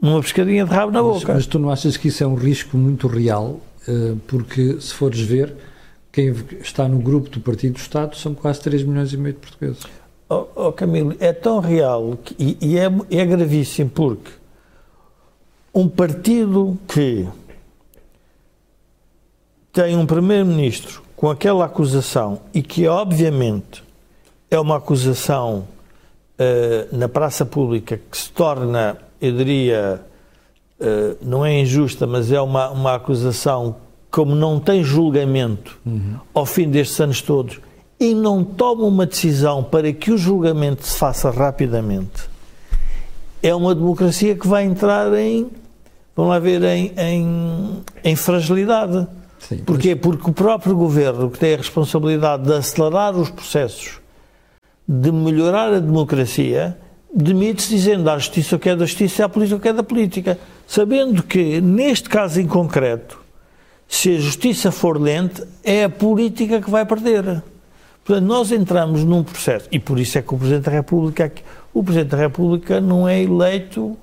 [0.00, 1.18] numa pescadinha de rabo na boca.
[1.28, 3.60] Mas, mas tu não achas que isso é um risco muito real?
[3.88, 5.54] Eh, porque se fores ver
[6.12, 9.40] quem está no grupo do Partido do Estado são quase 3 milhões e meio de
[9.40, 9.82] portugueses.
[10.28, 14.30] Oh, oh Camilo, é tão real que, e, e é, é gravíssimo porque
[15.72, 17.28] um partido que
[19.72, 23.84] tem um primeiro-ministro com aquela acusação e que obviamente
[24.50, 25.68] é uma acusação
[26.40, 30.00] uh, na praça pública que se torna, eu diria,
[30.80, 33.76] uh, não é injusta, mas é uma, uma acusação
[34.10, 36.16] como não tem julgamento uhum.
[36.32, 37.60] ao fim destes anos todos
[37.98, 42.28] e não toma uma decisão para que o julgamento se faça rapidamente,
[43.42, 45.48] é uma democracia que vai entrar em,
[46.14, 49.06] vamos lá ver, em, em, em fragilidade.
[49.38, 49.94] Sim, Porquê?
[49.94, 50.00] Mas...
[50.02, 54.00] Porque o próprio governo, que tem a responsabilidade de acelerar os processos,
[54.86, 56.76] de melhorar a democracia,
[57.12, 59.72] demite-se dizendo à justiça o que é da justiça e à política o que é
[59.72, 60.38] da política.
[60.66, 63.20] Sabendo que, neste caso em concreto,
[63.88, 67.42] se a justiça for lenta, é a política que vai perder.
[68.06, 71.32] Portanto, nós entramos num processo, e por isso é que o Presidente da República,
[71.74, 73.98] o Presidente da República não é eleito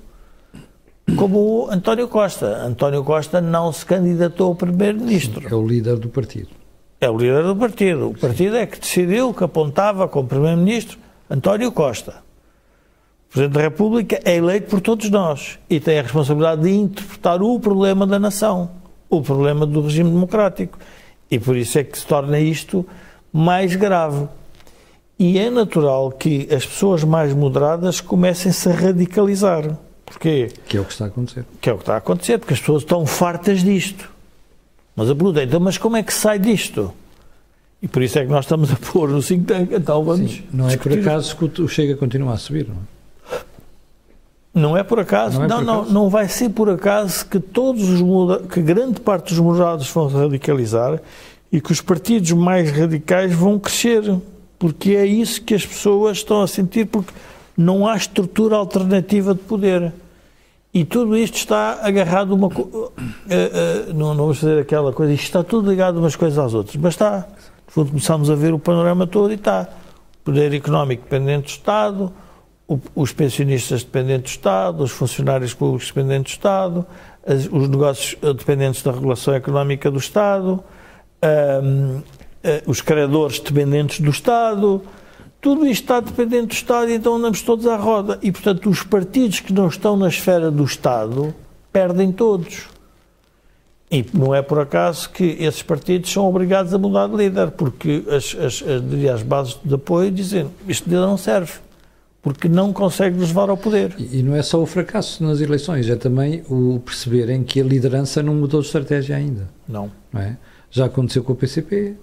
[1.16, 2.48] como o António Costa.
[2.66, 5.48] António Costa não se candidatou a Primeiro-Ministro.
[5.50, 6.50] É o líder do partido.
[7.00, 8.10] É o líder do partido.
[8.10, 11.00] O partido é que decidiu que apontava como Primeiro-Ministro
[11.30, 12.16] António Costa.
[13.30, 17.42] O Presidente da República é eleito por todos nós e tem a responsabilidade de interpretar
[17.42, 18.70] o problema da nação,
[19.10, 20.78] o problema do regime democrático.
[21.32, 22.86] E por isso é que se torna isto
[23.34, 24.28] mais grave.
[25.18, 29.78] E é natural que as pessoas mais moderadas comecem-se a radicalizar.
[30.06, 30.52] Porquê?
[30.68, 31.46] Que é o que está a acontecer.
[31.60, 34.12] Que é o que está a acontecer, porque as pessoas estão fartas disto.
[34.96, 36.94] Mas a pergunta é, então, mas como é que sai disto?
[37.82, 40.32] E por isso é que nós estamos a pôr no 5 tank, então vamos.
[40.32, 42.94] Sim, não é por acaso que o Chega continua a subir, não é?
[44.54, 45.86] Não é por acaso, não, é não, por acaso?
[45.86, 50.10] não, não vai ser por acaso que todos os que grande parte dos moderados vão
[50.10, 51.02] se radicalizar
[51.54, 54.02] e que os partidos mais radicais vão crescer,
[54.58, 57.14] porque é isso que as pessoas estão a sentir, porque
[57.56, 59.94] não há estrutura alternativa de poder.
[60.74, 62.48] E tudo isto está agarrado uma.
[62.48, 66.56] Uh, uh, não, não vamos fazer aquela coisa, isto está tudo ligado umas coisas às
[66.56, 67.28] outras, mas está.
[67.68, 69.70] No fundo, começamos a ver o panorama todo e está.
[70.24, 72.12] Poder económico dependente do Estado,
[72.68, 76.86] o, os pensionistas dependentes do Estado, os funcionários públicos dependentes do Estado,
[77.28, 80.64] as, os negócios dependentes da regulação económica do Estado,
[81.64, 82.04] um, uh,
[82.66, 84.82] os credores dependentes do Estado
[85.44, 88.18] tudo isto está dependente do Estado e então andamos todos à roda.
[88.22, 91.36] E, portanto, os partidos que não estão na esfera do Estado
[91.70, 92.70] perdem todos.
[93.92, 98.06] E não é por acaso que esses partidos são obrigados a mudar de líder, porque
[98.08, 101.52] as, as, as, as bases de apoio dizem este líder não serve,
[102.22, 103.94] porque não consegue nos levar ao poder.
[103.98, 107.64] E, e não é só o fracasso nas eleições, é também o perceberem que a
[107.66, 109.50] liderança não mudou de estratégia ainda.
[109.68, 109.92] Não.
[110.12, 110.38] não é?
[110.74, 111.96] Já aconteceu com o PCP,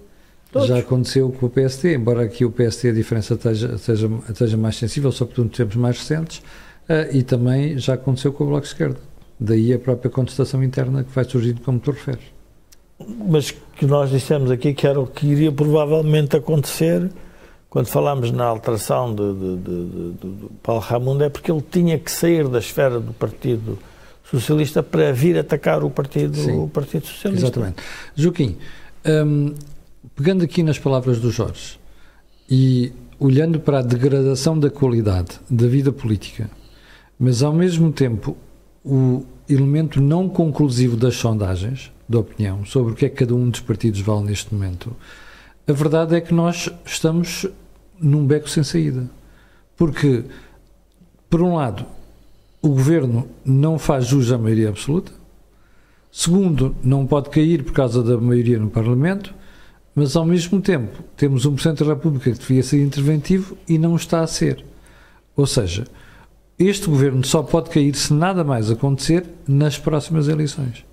[0.51, 0.67] Todos.
[0.67, 4.75] Já aconteceu com o PST, embora aqui o PST a diferença esteja, esteja, esteja mais
[4.75, 8.67] sensível, sobretudo nos tempos mais recentes, uh, e também já aconteceu com o Bloco de
[8.67, 8.99] Esquerda.
[9.39, 12.23] Daí a própria contestação interna que vai surgindo, como tu referes.
[13.29, 17.09] Mas que nós dissemos aqui que era o que iria provavelmente acontecer
[17.69, 22.11] quando falámos na alteração de, de, de, de, Paulo Ramundo, é porque ele tinha que
[22.11, 23.79] sair da esfera do Partido
[24.31, 27.47] Socialista para vir atacar o Partido, o partido Socialista.
[27.47, 27.75] Exatamente.
[28.15, 28.57] Joaquim,
[29.05, 29.53] hum,
[30.15, 31.79] pegando aqui nas palavras do Jorge
[32.49, 36.49] e olhando para a degradação da qualidade da vida política,
[37.19, 38.37] mas ao mesmo tempo
[38.83, 43.49] o elemento não conclusivo das sondagens de opinião sobre o que é que cada um
[43.49, 44.95] dos partidos vale neste momento,
[45.67, 47.45] a verdade é que nós estamos
[47.99, 49.09] num beco sem saída.
[49.77, 50.23] Porque,
[51.29, 51.85] por um lado,
[52.61, 55.11] o governo não faz jus à maioria absoluta,
[56.11, 59.33] segundo, não pode cair por causa da maioria no Parlamento,
[59.95, 63.95] mas ao mesmo tempo temos um Presidente da República que devia ser interventivo e não
[63.95, 64.63] está a ser.
[65.35, 65.85] Ou seja,
[66.57, 70.85] este governo só pode cair se nada mais acontecer nas próximas eleições.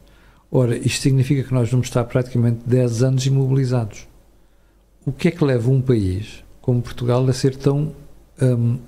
[0.50, 4.08] Ora, isto significa que nós vamos estar praticamente 10 anos imobilizados.
[5.04, 7.94] O que é que leva um país como Portugal a ser tão
[8.40, 8.78] um,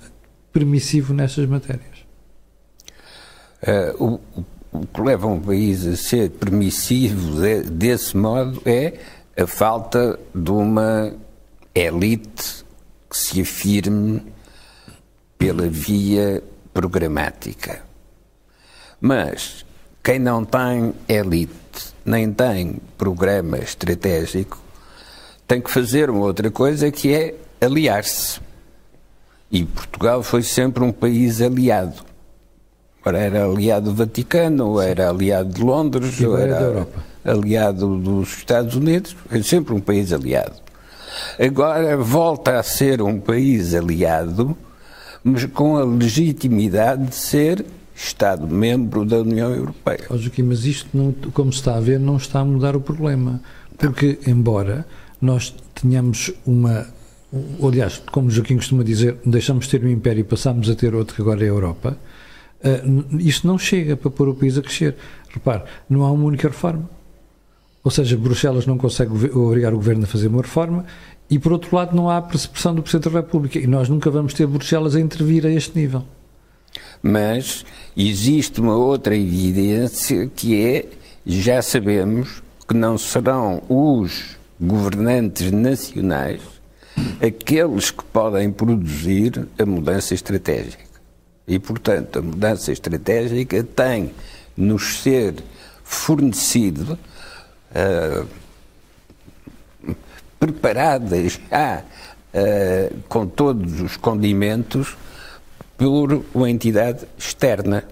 [0.51, 1.90] permissivo nestas matérias?
[3.61, 8.93] Uh, o, o, que leva um país a ser permissivo de, desse modo é
[9.37, 11.13] a falta de uma
[11.75, 12.65] elite
[13.09, 14.23] que se afirme
[15.37, 16.41] pela via
[16.73, 17.81] programática.
[18.99, 19.65] Mas
[20.03, 24.59] quem não tem elite, nem tem programa estratégico,
[25.47, 28.39] tem que fazer uma outra coisa que é aliar-se.
[29.51, 32.10] E Portugal foi sempre um país aliado.
[33.03, 36.87] Era aliado do Vaticano, ou era aliado de Londres, ou era
[37.25, 40.53] aliado dos Estados Unidos, é sempre um país aliado.
[41.39, 44.55] Agora volta a ser um país aliado,
[45.23, 50.05] mas com a legitimidade de ser Estado-membro da União Europeia.
[50.09, 52.81] Oh, Joaquim, mas isto, não, como se está a ver, não está a mudar o
[52.81, 53.39] problema.
[53.77, 54.85] Porque, embora
[55.21, 56.87] nós tenhamos uma.
[57.63, 61.15] Aliás, como Joaquim costuma dizer, deixamos de ter um império e passamos a ter outro
[61.15, 61.97] que agora é a Europa,
[62.63, 64.95] uh, isto não chega para pôr o país a crescer.
[65.29, 66.89] Repare, não há uma única reforma.
[67.83, 70.85] Ou seja, Bruxelas não consegue obrigar o governo a fazer uma reforma
[71.29, 73.57] e, por outro lado, não há percepção do Presidente da República.
[73.57, 76.03] E nós nunca vamos ter Bruxelas a intervir a este nível.
[77.01, 77.65] Mas
[77.97, 80.85] existe uma outra evidência que é,
[81.25, 86.41] já sabemos que não serão os governantes nacionais
[87.21, 90.90] aqueles que podem produzir a mudança estratégica.
[91.47, 94.13] E, portanto, a mudança estratégica tem
[94.55, 95.35] nos ser
[95.83, 96.97] fornecido
[97.71, 98.27] uh,
[100.39, 101.83] preparadas já
[102.33, 104.95] uh, com todos os condimentos,
[105.77, 107.83] por uma entidade externa.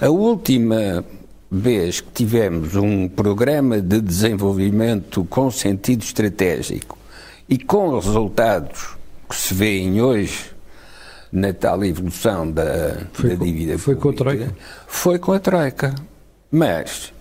[0.00, 1.04] A última
[1.50, 6.96] vez que tivemos um programa de desenvolvimento com sentido estratégico
[7.46, 8.96] e com resultados
[9.28, 10.52] que se veem hoje
[11.32, 14.56] na tal evolução da, foi da dívida foi pública, com a Troika?
[14.86, 15.94] Foi com a Troika.
[16.50, 17.12] Mas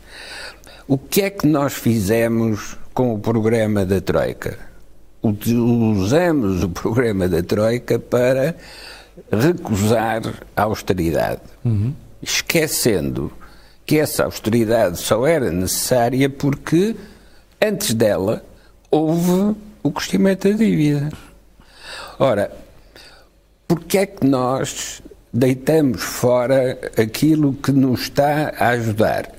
[0.88, 4.58] o que é que nós fizemos com o programa da Troika?
[5.22, 8.56] Usamos o programa da Troika para
[9.32, 10.22] recusar
[10.56, 11.94] a austeridade, uhum.
[12.22, 13.32] esquecendo
[13.86, 16.96] que essa austeridade só era necessária porque
[17.62, 18.44] antes dela
[18.90, 21.10] houve o crescimento da dívida.
[22.18, 22.52] Ora,
[23.70, 25.00] porque é que nós
[25.32, 29.32] deitamos fora aquilo que nos está a ajudar?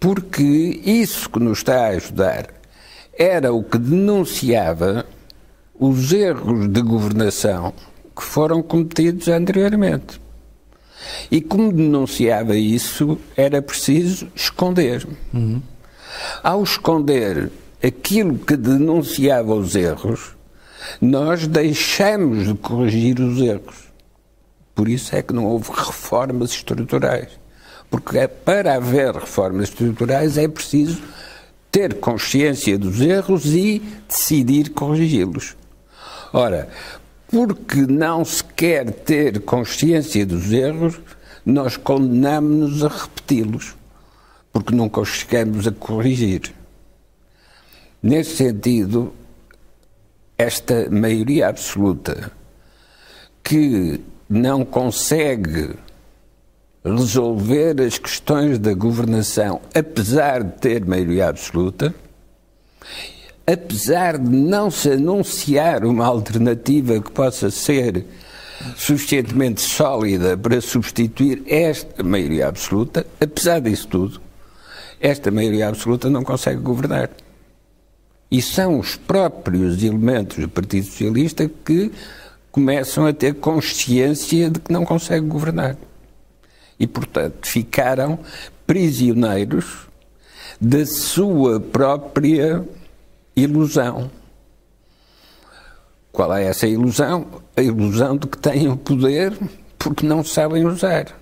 [0.00, 2.48] Porque isso que nos está a ajudar
[3.12, 5.04] era o que denunciava
[5.78, 7.74] os erros de governação
[8.16, 10.18] que foram cometidos anteriormente.
[11.30, 15.06] E como denunciava isso, era preciso esconder.
[15.34, 15.60] Uhum.
[16.42, 17.50] Ao esconder
[17.84, 20.34] aquilo que denunciava os erros,
[21.00, 23.92] nós deixamos de corrigir os erros.
[24.74, 27.28] Por isso é que não houve reformas estruturais.
[27.90, 31.02] Porque é, para haver reformas estruturais é preciso
[31.70, 35.56] ter consciência dos erros e decidir corrigi-los.
[36.32, 36.68] Ora,
[37.28, 41.00] porque não se quer ter consciência dos erros,
[41.44, 43.74] nós condenamos-nos a repeti-los,
[44.52, 46.54] porque nunca os chegamos a corrigir.
[48.02, 49.12] Nesse sentido,
[50.36, 52.30] esta maioria absoluta
[53.42, 55.70] que não consegue
[56.84, 61.94] resolver as questões da governação, apesar de ter maioria absoluta,
[63.46, 68.04] apesar de não se anunciar uma alternativa que possa ser
[68.76, 74.20] suficientemente sólida para substituir esta maioria absoluta, apesar disso tudo,
[75.00, 77.10] esta maioria absoluta não consegue governar.
[78.32, 81.92] E são os próprios elementos do Partido Socialista que
[82.50, 85.76] começam a ter consciência de que não consegue governar.
[86.80, 88.18] E, portanto, ficaram
[88.66, 89.86] prisioneiros
[90.58, 92.66] da sua própria
[93.36, 94.10] ilusão.
[96.10, 97.26] Qual é essa ilusão?
[97.54, 99.36] A ilusão de que têm o poder
[99.78, 101.20] porque não sabem usar.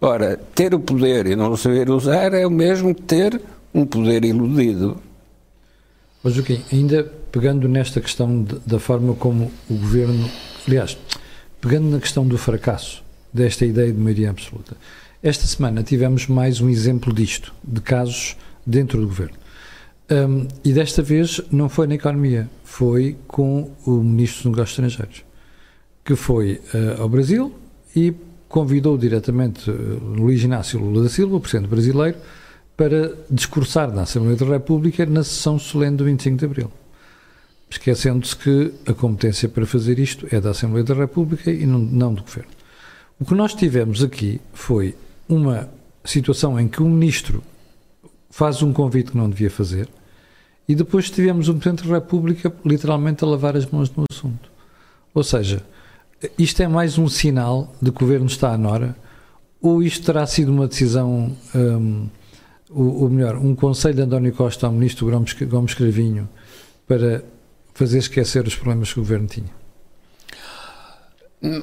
[0.00, 3.40] Ora, ter o poder e não saber usar é o mesmo que ter
[3.72, 5.00] um poder iludido.
[6.22, 10.30] Mas Joaquim, ainda pegando nesta questão de, da forma como o governo,
[10.66, 10.96] aliás,
[11.60, 13.02] pegando na questão do fracasso
[13.32, 14.76] desta ideia de maioria absoluta,
[15.22, 19.36] esta semana tivemos mais um exemplo disto, de casos dentro do governo.
[20.10, 25.24] Um, e desta vez não foi na economia, foi com o Ministro dos Negócios Estrangeiros,
[26.04, 27.54] que foi uh, ao Brasil
[27.96, 28.12] e
[28.48, 32.18] convidou diretamente uh, Luís Inácio Lula da Silva, o Presidente brasileiro,
[32.76, 36.72] para discursar na Assembleia da República na sessão solene do 25 de Abril.
[37.70, 42.14] Esquecendo-se que a competência para fazer isto é da Assembleia da República e não, não
[42.14, 42.50] do Governo.
[43.20, 44.94] O que nós tivemos aqui foi
[45.28, 45.68] uma
[46.04, 47.42] situação em que o Ministro
[48.30, 49.88] faz um convite que não devia fazer,
[50.68, 54.50] e depois tivemos um Presidente da República literalmente a lavar as mãos no assunto.
[55.14, 55.62] Ou seja,
[56.38, 58.96] isto é mais um sinal de que o Governo está à nora,
[59.60, 62.06] ou isto terá sido uma decisão, um,
[62.74, 66.28] ou, melhor, um conselho de António Costa ao Ministro Gomes, Gomes Cravinho
[66.86, 67.22] para
[67.74, 69.50] fazer esquecer os problemas que o Governo tinha?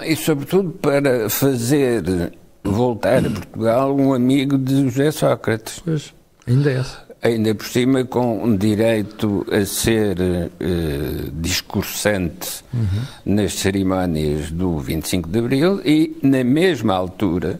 [0.06, 2.34] E, sobretudo, para fazer
[2.64, 5.80] voltar a Portugal um amigo de José Sócrates.
[5.84, 6.14] Pois,
[6.46, 13.34] ainda é essa ainda por cima com um direito a ser uh, discursante uhum.
[13.34, 17.60] nas cerimónias do 25 de Abril e, na mesma altura,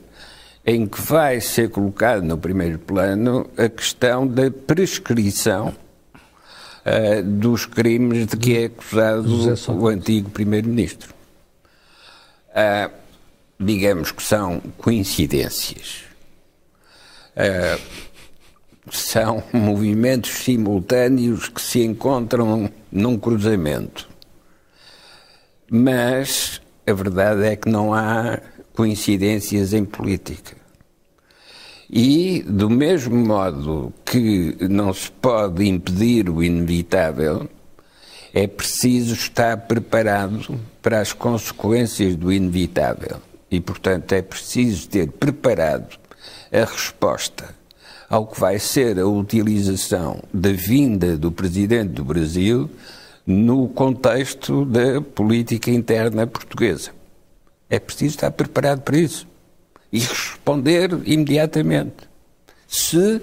[0.70, 5.70] em que vai ser colocado no primeiro plano a questão da prescrição
[6.86, 9.28] uh, dos crimes de que é acusado
[9.68, 11.12] o antigo Primeiro-Ministro.
[12.50, 12.94] Uh,
[13.60, 16.04] digamos que são coincidências.
[17.36, 17.82] Uh,
[18.92, 24.08] são movimentos simultâneos que se encontram num cruzamento.
[25.68, 28.40] Mas a verdade é que não há
[28.76, 30.59] coincidências em política.
[31.92, 37.50] E, do mesmo modo que não se pode impedir o inevitável,
[38.32, 43.18] é preciso estar preparado para as consequências do inevitável.
[43.50, 45.98] E, portanto, é preciso ter preparado
[46.52, 47.56] a resposta
[48.08, 52.70] ao que vai ser a utilização da vinda do presidente do Brasil
[53.26, 56.92] no contexto da política interna portuguesa.
[57.68, 59.28] É preciso estar preparado para isso
[59.92, 62.10] e responder imediatamente.
[62.68, 63.22] Se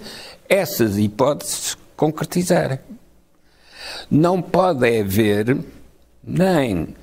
[0.48, 2.78] essas hipóteses concretizarem.
[4.10, 5.56] Não pode haver
[6.22, 6.94] nem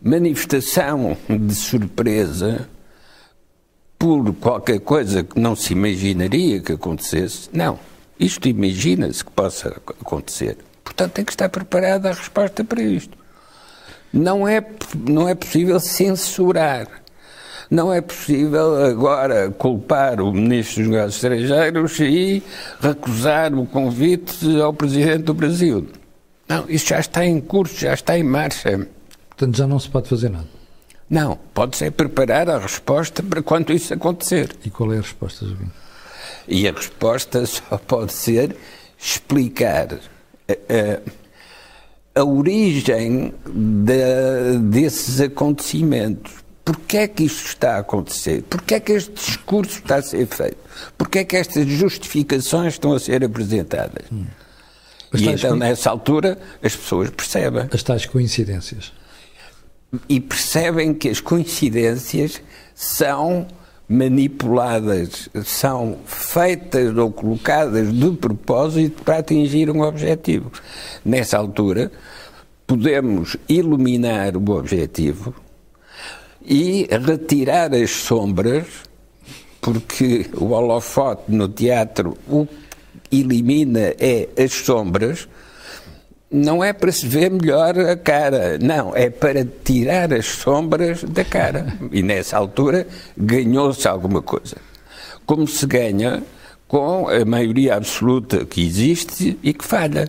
[0.00, 2.68] manifestação de surpresa
[3.98, 7.48] por qualquer coisa que não se imaginaria que acontecesse.
[7.52, 7.78] Não.
[8.18, 9.68] Isto imagina-se que possa
[10.00, 10.56] acontecer.
[10.82, 13.16] Portanto, tem que estar preparada a resposta para isto.
[14.12, 14.64] Não é,
[15.06, 17.02] não é possível censurar.
[17.70, 22.42] Não é possível agora culpar o Ministro dos Negócios Estrangeiros e
[22.80, 25.88] recusar o convite ao Presidente do Brasil.
[26.48, 28.86] Não, isso já está em curso, já está em marcha.
[29.28, 30.46] Portanto, já não se pode fazer nada.
[31.10, 34.56] Não, pode-se preparar a resposta para quando isso acontecer.
[34.64, 35.70] E qual é a resposta, Jovim?
[36.48, 38.56] E a resposta só pode ser
[38.98, 39.98] explicar
[40.48, 40.52] a,
[42.18, 46.45] a, a origem de, desses acontecimentos.
[46.66, 48.42] Porquê é que isto está a acontecer?
[48.42, 50.56] Porquê é que este discurso está a ser feito?
[50.98, 54.04] Porquê é que estas justificações estão a ser apresentadas?
[54.10, 54.26] Hum.
[55.14, 55.56] E então, co...
[55.56, 57.68] nessa altura, as pessoas percebem.
[57.72, 58.92] As tais coincidências.
[60.08, 62.42] E percebem que as coincidências
[62.74, 63.46] são
[63.88, 70.50] manipuladas, são feitas ou colocadas de propósito para atingir um objetivo.
[71.04, 71.92] Nessa altura,
[72.66, 75.45] podemos iluminar o objetivo
[76.46, 78.66] e retirar as sombras,
[79.60, 82.46] porque o holofote no teatro o
[83.10, 85.28] que elimina é as sombras,
[86.30, 91.24] não é para se ver melhor a cara, não, é para tirar as sombras da
[91.24, 91.76] cara.
[91.92, 92.86] E nessa altura
[93.16, 94.56] ganhou-se alguma coisa.
[95.24, 96.22] Como se ganha
[96.68, 100.08] com a maioria absoluta que existe e que falha.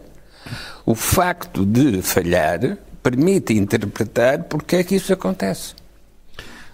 [0.86, 5.76] O facto de falhar permite interpretar porque é que isso acontece.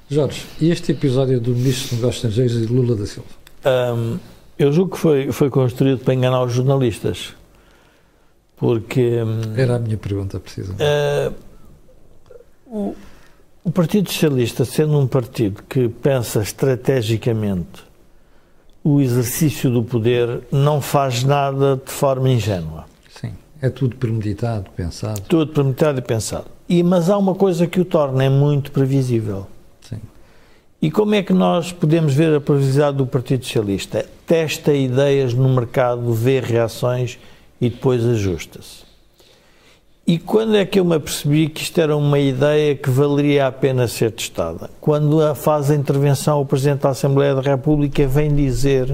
[0.09, 3.29] Jorge, e este episódio do Ministro dos Negócios Estrangeiros de Lula da Silva?
[3.65, 4.19] Um,
[4.57, 7.33] eu julgo que foi, foi construído para enganar os jornalistas.
[8.57, 9.17] Porque.
[9.57, 10.81] Era a minha pergunta, precisamente.
[10.83, 11.33] Uh,
[12.67, 12.95] o,
[13.63, 17.83] o Partido Socialista, sendo um partido que pensa estrategicamente
[18.83, 22.85] o exercício do poder, não faz nada de forma ingênua.
[23.09, 23.31] Sim,
[23.61, 25.21] é tudo premeditado, pensado.
[25.21, 26.45] Tudo premeditado e pensado.
[26.67, 29.47] E, mas há uma coisa que o torna é muito previsível.
[30.84, 34.05] E como é que nós podemos ver a previsibilidade do Partido Socialista?
[34.27, 37.17] Testa ideias no mercado, vê reações
[37.61, 38.84] e depois ajusta-se.
[40.05, 43.51] E quando é que eu me apercebi que isto era uma ideia que valeria a
[43.53, 44.69] pena ser testada?
[44.81, 45.34] Quando a
[45.73, 48.93] intervenção o Presidente da Assembleia da República vem dizer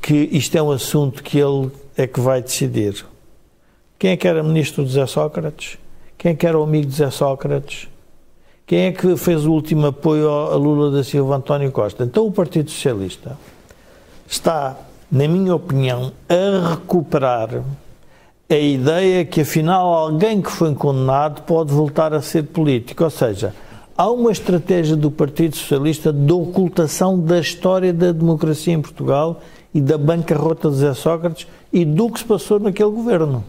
[0.00, 3.04] que isto é um assunto que ele é que vai decidir.
[3.98, 5.76] Quem é que era ministro de José Sócrates?
[6.16, 7.86] Quem é que era o amigo de José Sócrates?
[8.68, 12.04] Quem é que fez o último apoio a Lula da Silva António Costa?
[12.04, 13.38] Então o Partido Socialista
[14.28, 14.76] está
[15.10, 17.62] na minha opinião, a recuperar
[18.46, 23.04] a ideia que, afinal, alguém que foi condenado pode voltar a ser político.
[23.04, 23.54] Ou seja,
[23.96, 29.40] há uma estratégia do Partido Socialista de ocultação da história da democracia em Portugal
[29.72, 33.42] e da bancarrota de Zé Sócrates e do que se passou naquele governo.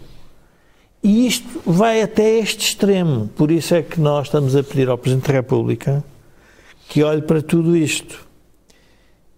[1.02, 3.30] E isto vai até este extremo.
[3.36, 6.04] Por isso é que nós estamos a pedir ao Presidente da República
[6.89, 8.28] que olhe para tudo isto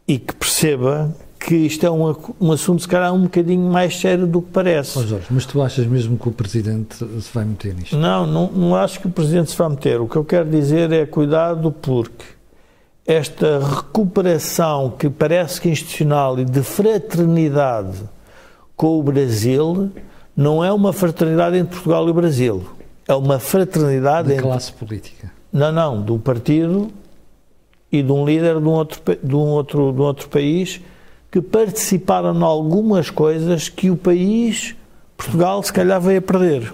[0.08, 4.28] e que perceba que isto é um, um assunto, se calhar, um bocadinho mais sério
[4.28, 4.98] do que parece.
[4.98, 7.98] Oh Jorge, mas tu achas mesmo que o Presidente se vai meter nisto?
[7.98, 10.00] Não, não, não acho que o Presidente se vai meter.
[10.00, 12.24] O que eu quero dizer é cuidado porque
[13.06, 17.98] esta recuperação que parece que institucional e de fraternidade
[18.76, 19.92] com o Brasil
[20.42, 22.64] não é uma fraternidade entre Portugal e o Brasil.
[23.08, 24.30] É uma fraternidade...
[24.30, 24.46] Da entre...
[24.46, 25.32] classe política.
[25.54, 26.90] Não, não, de um partido
[27.92, 30.82] e de um líder de um outro, de um outro, de um outro país
[31.30, 34.76] que participaram em algumas coisas que o país,
[35.16, 36.74] Portugal, se calhar veio a perder.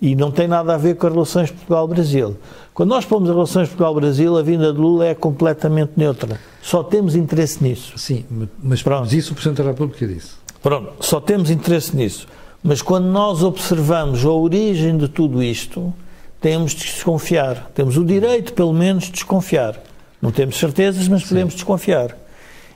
[0.00, 2.36] E não tem nada a ver com as relações Portugal-Brasil.
[2.72, 6.40] Quando nós pomos as relações Portugal-Brasil, a vinda de Lula é completamente neutra.
[6.62, 7.98] Só temos interesse nisso.
[7.98, 8.24] Sim,
[8.62, 9.14] mas Pronto.
[9.14, 10.34] isso o Presidente da República disse.
[10.62, 12.26] Pronto, só temos interesse nisso.
[12.62, 15.92] Mas quando nós observamos a origem de tudo isto,
[16.40, 17.70] temos de desconfiar.
[17.74, 19.80] Temos o direito, pelo menos, de desconfiar.
[20.20, 21.56] Não temos certezas, mas podemos Sim.
[21.58, 22.16] desconfiar.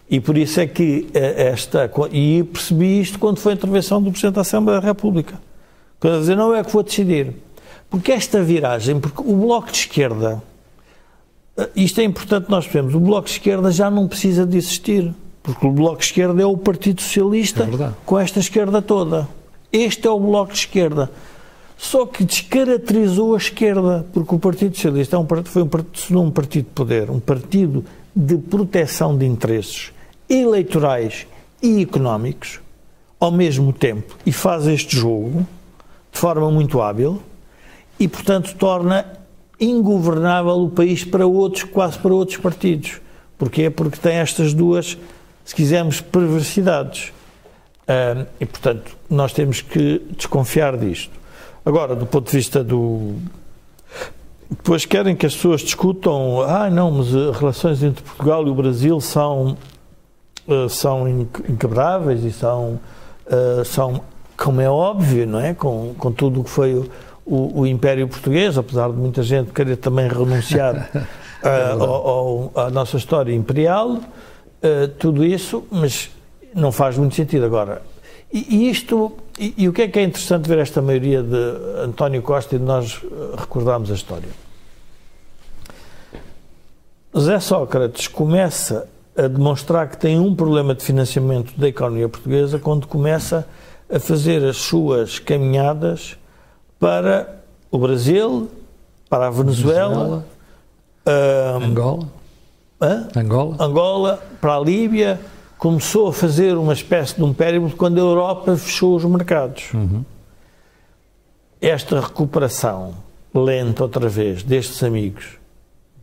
[0.08, 1.90] E por isso é que eh, esta.
[2.12, 5.40] E percebi isto quando foi a intervenção do Presidente da Assembleia da República.
[6.00, 7.32] Quando dizer, não é que vou decidir.
[7.88, 10.42] Porque esta viragem, porque o Bloco de Esquerda,
[11.56, 15.12] eh, isto é importante nós percebemos, o Bloco de Esquerda já não precisa de existir.
[15.42, 19.28] Porque o Bloco de Esquerda é o Partido Socialista é com esta esquerda toda.
[19.74, 21.10] Este é o Bloco de Esquerda.
[21.76, 26.66] só que descaracterizou a esquerda, porque o Partido Socialista é um, foi um, um partido
[26.66, 29.90] de poder, um partido de proteção de interesses
[30.30, 31.26] eleitorais
[31.60, 32.60] e económicos
[33.18, 35.44] ao mesmo tempo e faz este jogo
[36.12, 37.20] de forma muito hábil
[37.98, 39.04] e, portanto, torna
[39.58, 43.00] ingovernável o país para outros, quase para outros partidos.
[43.36, 43.68] Porquê?
[43.70, 44.96] Porque tem estas duas,
[45.44, 47.12] se quisermos, perversidades.
[47.84, 51.12] Uh, e, portanto, nós temos que desconfiar disto.
[51.64, 53.14] Agora, do ponto de vista do.
[54.50, 58.54] Depois querem que as pessoas discutam, ah, não, mas as relações entre Portugal e o
[58.54, 59.56] Brasil são,
[60.46, 62.78] uh, são inquebráveis e são,
[63.26, 64.02] uh, são,
[64.36, 65.54] como é óbvio, não é?
[65.54, 66.90] Com, com tudo o que foi o,
[67.24, 72.70] o, o Império Português, apesar de muita gente querer também renunciar uh, ao, ao, à
[72.70, 73.98] nossa história imperial,
[74.98, 76.10] tudo isso, mas
[76.54, 77.44] não faz muito sentido.
[77.44, 77.82] Agora,
[78.32, 81.82] e, e isto, e, e, o que é que é interessante ver esta maioria de
[81.82, 84.28] António Costa e de nós eh, recordarmos a história?
[87.16, 92.88] Zé Sócrates começa a demonstrar que tem um problema de financiamento da economia portuguesa quando
[92.88, 93.46] começa
[93.92, 96.16] a fazer as suas caminhadas
[96.80, 97.40] para
[97.70, 98.50] o Brasil,
[99.08, 100.24] para a Venezuela,
[101.04, 102.08] Venezuela uh, Angola,
[103.16, 105.20] Angola, Angola, para a Líbia,
[105.58, 109.72] começou a fazer uma espécie de um périplo quando a Europa fechou os mercados.
[109.72, 110.04] Uhum.
[111.60, 112.94] Esta recuperação
[113.34, 115.38] lenta, outra vez, destes amigos,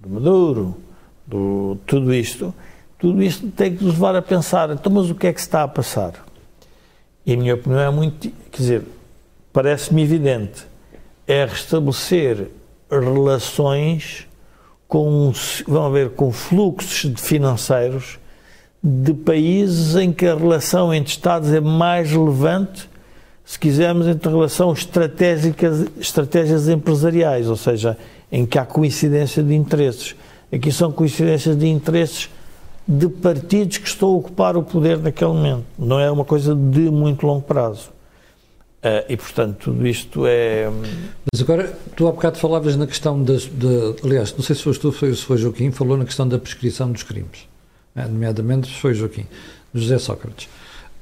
[0.01, 0.75] do Maduro,
[1.25, 2.53] do tudo isto,
[2.97, 5.63] tudo isto tem que nos levar a pensar, então, mas o que é que está
[5.63, 6.13] a passar?
[7.25, 8.83] E a minha opinião é muito, quer dizer,
[9.53, 10.65] parece-me evidente,
[11.27, 12.47] é restabelecer
[12.89, 14.27] relações
[14.87, 15.31] com,
[15.67, 18.19] vão ver, com fluxos financeiros
[18.83, 22.89] de países em que a relação entre Estados é mais relevante,
[23.45, 27.97] se quisermos, entre relação estratégicas, estratégias empresariais, ou seja,
[28.31, 30.15] em que há coincidência de interesses.
[30.51, 32.29] Aqui são coincidências de interesses
[32.87, 35.65] de partidos que estão a ocupar o poder naquele momento.
[35.77, 37.89] Não é uma coisa de muito longo prazo.
[38.83, 40.67] Uh, e, portanto, tudo isto é.
[41.31, 43.47] Mas agora, tu há bocado falavas na questão das.
[44.03, 47.03] Aliás, não sei se foste tu, se foi Joaquim, falou na questão da prescrição dos
[47.03, 47.50] crimes.
[47.95, 49.25] É, nomeadamente foi Joaquim,
[49.73, 50.47] José Sócrates.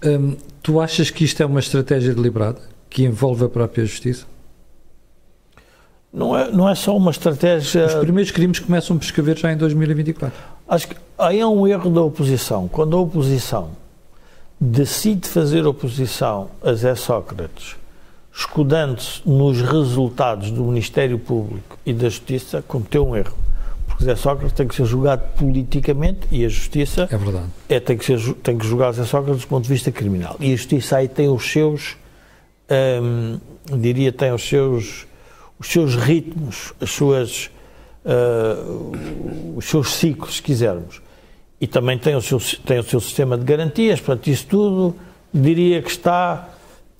[0.04, 4.26] Hum, tu achas que isto é uma estratégia deliberada que envolve a própria justiça?
[6.12, 7.86] Não é, não é só uma estratégia.
[7.86, 10.38] Os primeiros crimes começam a prescrever já em 2024.
[10.68, 12.68] Acho que aí é um erro da oposição.
[12.68, 13.72] Quando a oposição
[14.60, 17.76] decide fazer oposição a Zé Sócrates,
[18.34, 23.38] escudando-se nos resultados do Ministério Público e da Justiça, cometeu um erro.
[24.00, 27.48] José Sócrates tem que ser julgado politicamente e a Justiça é verdade.
[27.68, 30.38] É, tem, que ser, tem que julgar José Sócrates do ponto de vista criminal.
[30.40, 31.98] E a Justiça aí tem os seus,
[33.04, 33.40] hum,
[33.78, 35.06] diria, tem os seus,
[35.60, 37.52] os seus ritmos, as suas,
[38.06, 41.02] uh, os seus ciclos, se quisermos.
[41.60, 44.96] E também tem o, seu, tem o seu sistema de garantias, portanto, isso tudo
[45.34, 46.48] diria que está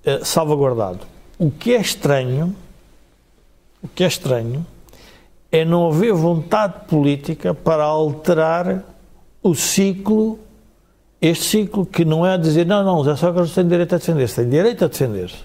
[0.06, 1.00] uh, salvaguardado.
[1.38, 2.54] O que é estranho,
[3.82, 4.66] o que é estranho
[5.52, 8.84] é não haver vontade política para alterar
[9.42, 10.40] o ciclo,
[11.22, 14.50] este ciclo que não é dizer, não, não, José Sócrates tem direito a defender-se, tem
[14.50, 15.38] direito a defender-se,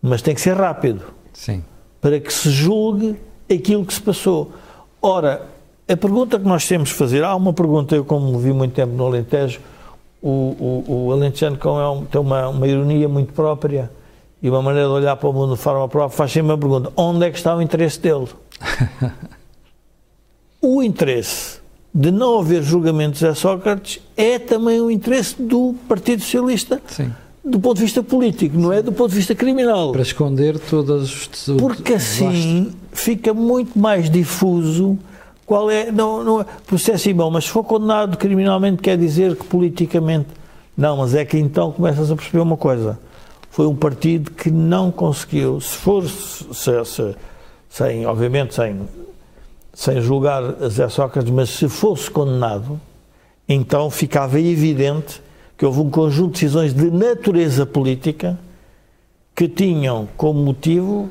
[0.00, 1.02] mas tem que ser rápido.
[1.32, 1.62] Sim.
[2.00, 3.16] Para que se julgue
[3.50, 4.52] aquilo que se passou.
[5.00, 5.46] Ora,
[5.88, 8.92] a pergunta que nós temos de fazer, há uma pergunta, eu como vi muito tempo
[8.94, 9.60] no Alentejo,
[10.20, 13.90] o, o, o Alentejano é tem uma, uma ironia muito própria
[14.40, 16.92] e uma maneira de olhar para o mundo de forma própria, faz sempre uma pergunta,
[16.96, 18.28] onde é que está o interesse dele?
[20.60, 21.60] o interesse
[21.94, 26.80] de não haver julgamentos a Sócrates é também o interesse do Partido Socialista.
[26.86, 27.12] Sim.
[27.44, 29.90] Do ponto de vista político, não é do ponto de vista criminal.
[29.90, 31.56] Para esconder todas as.
[31.58, 34.96] Porque assim fica muito mais difuso
[35.44, 35.90] qual é.
[35.90, 40.28] Não, não, processo é bom, mas se for condenado criminalmente, quer dizer que politicamente.
[40.76, 42.98] Não, mas é que então começas a perceber uma coisa.
[43.50, 46.08] Foi um partido que não conseguiu, se for.
[46.08, 47.14] Se, se,
[47.72, 48.86] sem, obviamente, sem,
[49.72, 52.78] sem julgar Zé Sócrates, mas se fosse condenado,
[53.48, 55.22] então ficava evidente
[55.56, 58.38] que houve um conjunto de decisões de natureza política
[59.34, 61.08] que tinham como motivo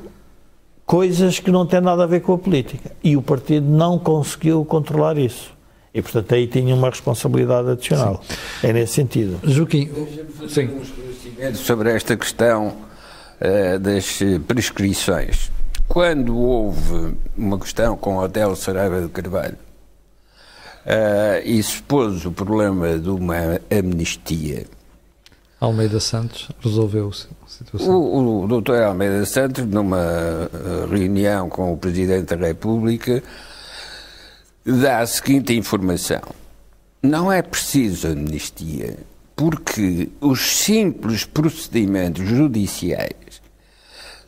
[0.86, 2.92] coisas que não têm nada a ver com a política.
[3.04, 5.52] E o partido não conseguiu controlar isso.
[5.92, 8.22] E, portanto, aí tinha uma responsabilidade adicional.
[8.24, 8.68] Sim.
[8.68, 9.40] É nesse sentido.
[9.44, 9.90] Joaquim,
[10.48, 10.70] sim.
[11.56, 15.50] sobre esta questão uh, das prescrições
[15.92, 19.58] quando houve uma questão com o Hotel Saraiva de Carvalho
[20.86, 24.66] uh, e se pôs o problema de uma amnistia,
[25.60, 27.94] Almeida Santos resolveu a situação.
[27.94, 33.22] O, o doutor Almeida Santos, numa eh, reunião com o Presidente da República,
[34.66, 36.22] dá a seguinte informação.
[37.04, 38.98] Não é preciso amnistia,
[39.36, 43.41] porque os simples procedimentos judiciais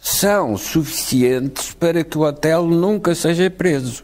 [0.03, 4.03] são suficientes para que o hotel nunca seja preso.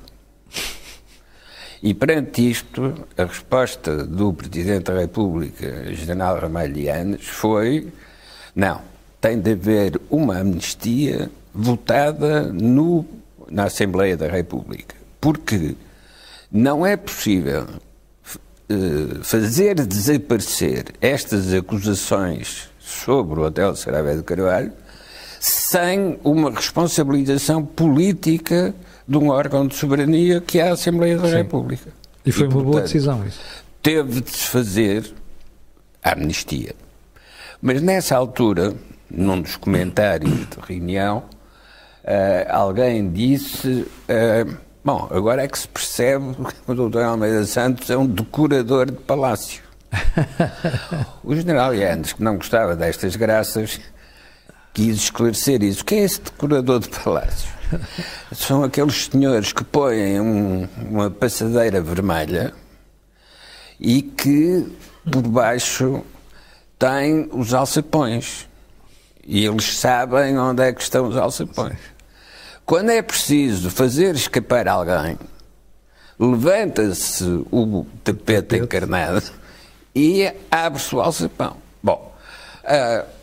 [1.84, 7.92] E perante isto, a resposta do Presidente da República, General Ramalhianes, foi:
[8.56, 8.82] não,
[9.20, 13.06] tem de haver uma amnistia votada no,
[13.50, 14.96] na Assembleia da República.
[15.20, 15.76] Porque
[16.50, 17.66] não é possível
[18.70, 24.72] uh, fazer desaparecer estas acusações sobre o Hotel Sarabé de Carvalho
[25.40, 28.74] sem uma responsabilização política
[29.08, 31.36] de um órgão de soberania que é a Assembleia da Sim.
[31.36, 31.92] República.
[32.26, 33.40] E foi e, uma portanto, boa decisão isso.
[33.82, 35.12] Teve de se fazer
[36.04, 36.76] a amnistia.
[37.62, 38.74] Mas nessa altura,
[39.10, 41.24] num dos comentários de reunião,
[42.04, 47.90] uh, alguém disse: uh, Bom, agora é que se percebe que o doutor Almeida Santos
[47.90, 49.62] é um decorador de palácio.
[51.24, 53.80] o general Yanes, que não gostava destas graças,
[54.74, 55.84] quis esclarecer isso.
[55.84, 57.50] Quem é esse decorador de palácio?
[58.34, 62.54] São aqueles senhores que põem um, uma passadeira vermelha
[63.80, 64.68] e que
[65.10, 66.04] por baixo
[66.78, 68.48] têm os alçapões.
[69.26, 71.78] E eles sabem onde é que estão os alçapões.
[72.66, 75.18] Quando é preciso fazer escapar alguém,
[76.20, 79.24] levanta-se o tapete encarnado
[79.96, 81.58] e abre-se o alçapão.
[81.82, 82.16] Bom,
[82.64, 83.19] uh,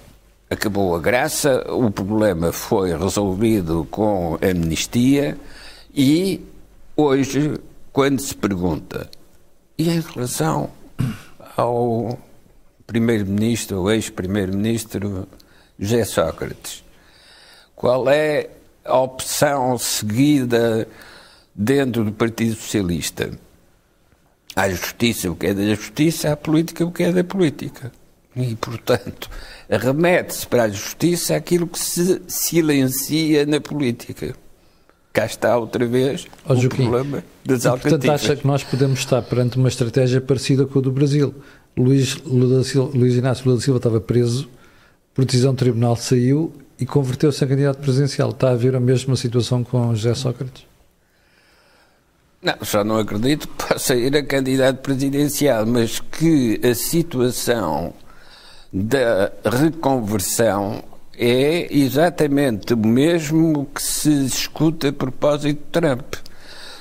[0.49, 5.37] acabou a graça, o problema foi resolvido com amnistia
[5.95, 6.41] e
[6.97, 7.59] hoje,
[7.93, 9.11] quando se pergunta,
[9.77, 10.71] e em relação
[11.57, 12.19] ao
[12.87, 15.27] primeiro-ministro, ou ex-primeiro-ministro
[15.79, 16.85] José Sócrates,
[17.75, 18.49] qual é
[18.85, 20.89] a opção seguida
[21.55, 23.31] dentro do Partido Socialista?
[24.55, 27.93] Há justiça o que é da justiça, há política o que é da política.
[28.37, 29.30] E, portanto,
[29.68, 34.37] remete-se para a justiça aquilo que se silencia na política.
[35.11, 37.70] Cá está outra vez oh, o Joaquim, problema das e.
[37.70, 41.34] Portanto, acha que nós podemos estar perante uma estratégia parecida com a do Brasil.
[41.74, 44.47] Luís, Lula Silva, Luís Inácio Lula da Silva estava preso,
[45.14, 48.30] por decisão do tribunal saiu e converteu-se em candidato presidencial.
[48.30, 50.66] Está a haver a mesma situação com José Sócrates?
[52.43, 57.95] Não, só não acredito que possa ir a candidato presidencial, mas que a situação
[58.73, 60.83] da reconversão
[61.19, 66.14] é exatamente o mesmo que se escuta a propósito de Trump.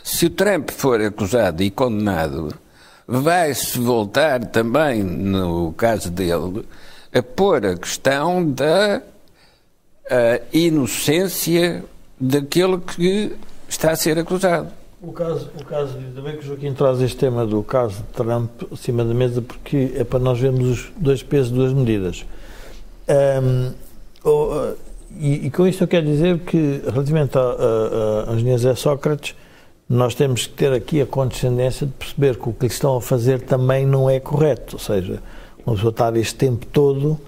[0.04, 2.54] Se o Trump for acusado e condenado,
[3.08, 6.66] vai-se voltar também, no caso dele,
[7.14, 9.02] a pôr a questão da
[10.08, 11.84] a inocência
[12.20, 13.36] daquele que
[13.68, 14.72] está a ser acusado.
[15.06, 18.04] O caso, o caso, ainda bem que o Joaquim traz este tema do caso de
[18.06, 22.26] Trump acima da mesa, porque é para nós vermos os dois pesos, duas medidas.
[23.08, 23.72] Um,
[24.24, 24.74] oh,
[25.16, 29.36] e, e, com isto eu quero dizer que, relativamente a engenheiro Zé Sócrates,
[29.88, 33.02] nós temos que ter aqui a condescendência de perceber que o que lhe estão a
[33.02, 34.76] fazer também não é correto.
[34.76, 35.22] Ou seja,
[35.64, 37.20] uma pessoa estar este tempo todo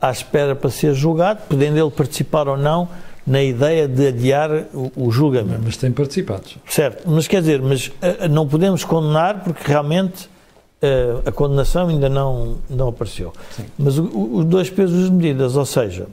[0.00, 2.88] à espera para ser julgado, podendo ele participar ou não
[3.26, 5.62] na ideia de adiar o, o julgamento.
[5.64, 6.44] Mas tem participado.
[6.66, 12.08] Certo, mas quer dizer, mas uh, não podemos condenar porque realmente uh, a condenação ainda
[12.08, 13.32] não, não apareceu.
[13.50, 13.64] Sim.
[13.78, 16.06] Mas os dois pesos e medidas, ou seja,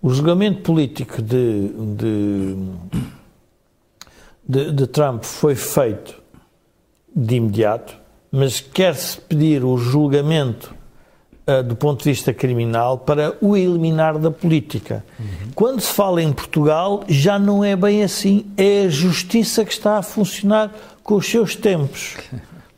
[0.00, 2.56] o julgamento político de, de,
[4.46, 6.22] de, de Trump foi feito
[7.14, 7.96] de imediato,
[8.30, 10.74] mas quer-se pedir o julgamento
[11.66, 15.04] do ponto de vista criminal para o eliminar da política.
[15.18, 15.26] Uhum.
[15.54, 18.46] Quando se fala em Portugal, já não é bem assim.
[18.56, 20.72] É a justiça que está a funcionar
[21.02, 22.16] com os seus tempos.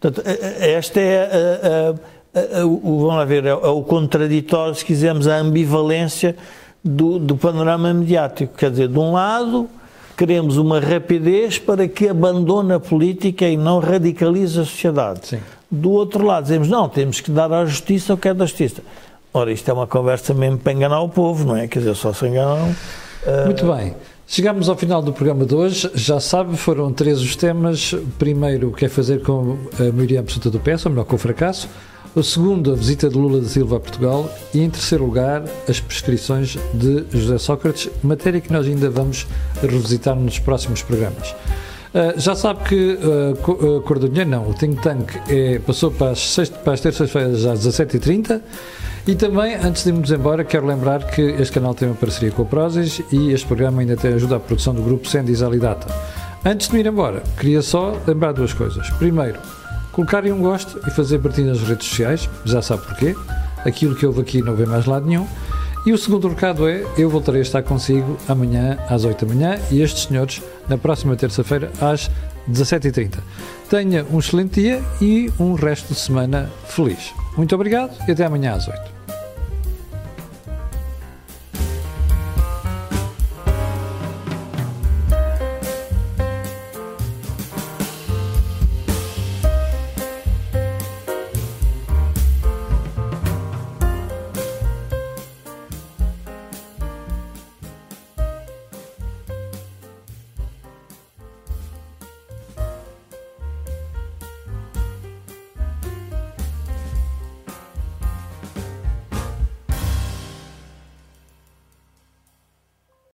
[0.00, 0.26] Portanto,
[0.60, 1.94] esta é
[2.34, 6.36] a, a, o, vamos lá ver, é o contraditório, se quisermos, a ambivalência
[6.84, 8.56] do, do panorama mediático.
[8.56, 9.68] Quer dizer, de um lado,
[10.16, 15.28] queremos uma rapidez para que abandone a política e não radicalize a sociedade.
[15.28, 15.38] Sim.
[15.70, 18.82] Do outro lado, dizemos, não, temos que dar à justiça o que é da justiça.
[19.34, 21.66] Ora, isto é uma conversa mesmo para enganar o povo, não é?
[21.66, 22.74] Quer dizer, só se enganam.
[23.26, 23.46] Uh...
[23.46, 23.94] Muito bem.
[24.28, 25.90] Chegamos ao final do programa de hoje.
[25.94, 27.94] Já sabe, foram três os temas.
[28.18, 31.18] Primeiro, o que é fazer com a maioria absoluta do PS, ou melhor, com o
[31.18, 31.68] fracasso.
[32.14, 34.28] O segundo, a visita de Lula da Silva a Portugal.
[34.54, 39.26] E, em terceiro lugar, as prescrições de José Sócrates, matéria que nós ainda vamos
[39.60, 41.34] revisitar nos próximos programas.
[41.96, 46.58] Uh, já sabe que uh, Dinheiro, não, o Think Tank é, passou para as, sexta,
[46.58, 48.42] para as terças-feiras às 17h30
[49.06, 52.42] e também, antes de irmos embora, quero lembrar que este canal tem uma parceria com
[52.42, 55.86] o Prozis e este programa ainda tem ajuda à produção do grupo Sendis Alidata.
[56.44, 58.90] Antes de ir embora, queria só lembrar duas coisas.
[58.98, 59.40] Primeiro,
[59.90, 63.16] colocarem um gosto e fazer partilha nas redes sociais, já sabe porquê.
[63.64, 65.26] Aquilo que houve aqui não vem mais lado nenhum.
[65.86, 69.58] E o segundo recado é: eu voltarei a estar consigo amanhã às 8 da manhã
[69.70, 72.10] e estes senhores na próxima terça-feira às
[72.50, 73.18] 17h30.
[73.70, 77.14] Tenha um excelente dia e um resto de semana feliz.
[77.36, 78.95] Muito obrigado e até amanhã às 8.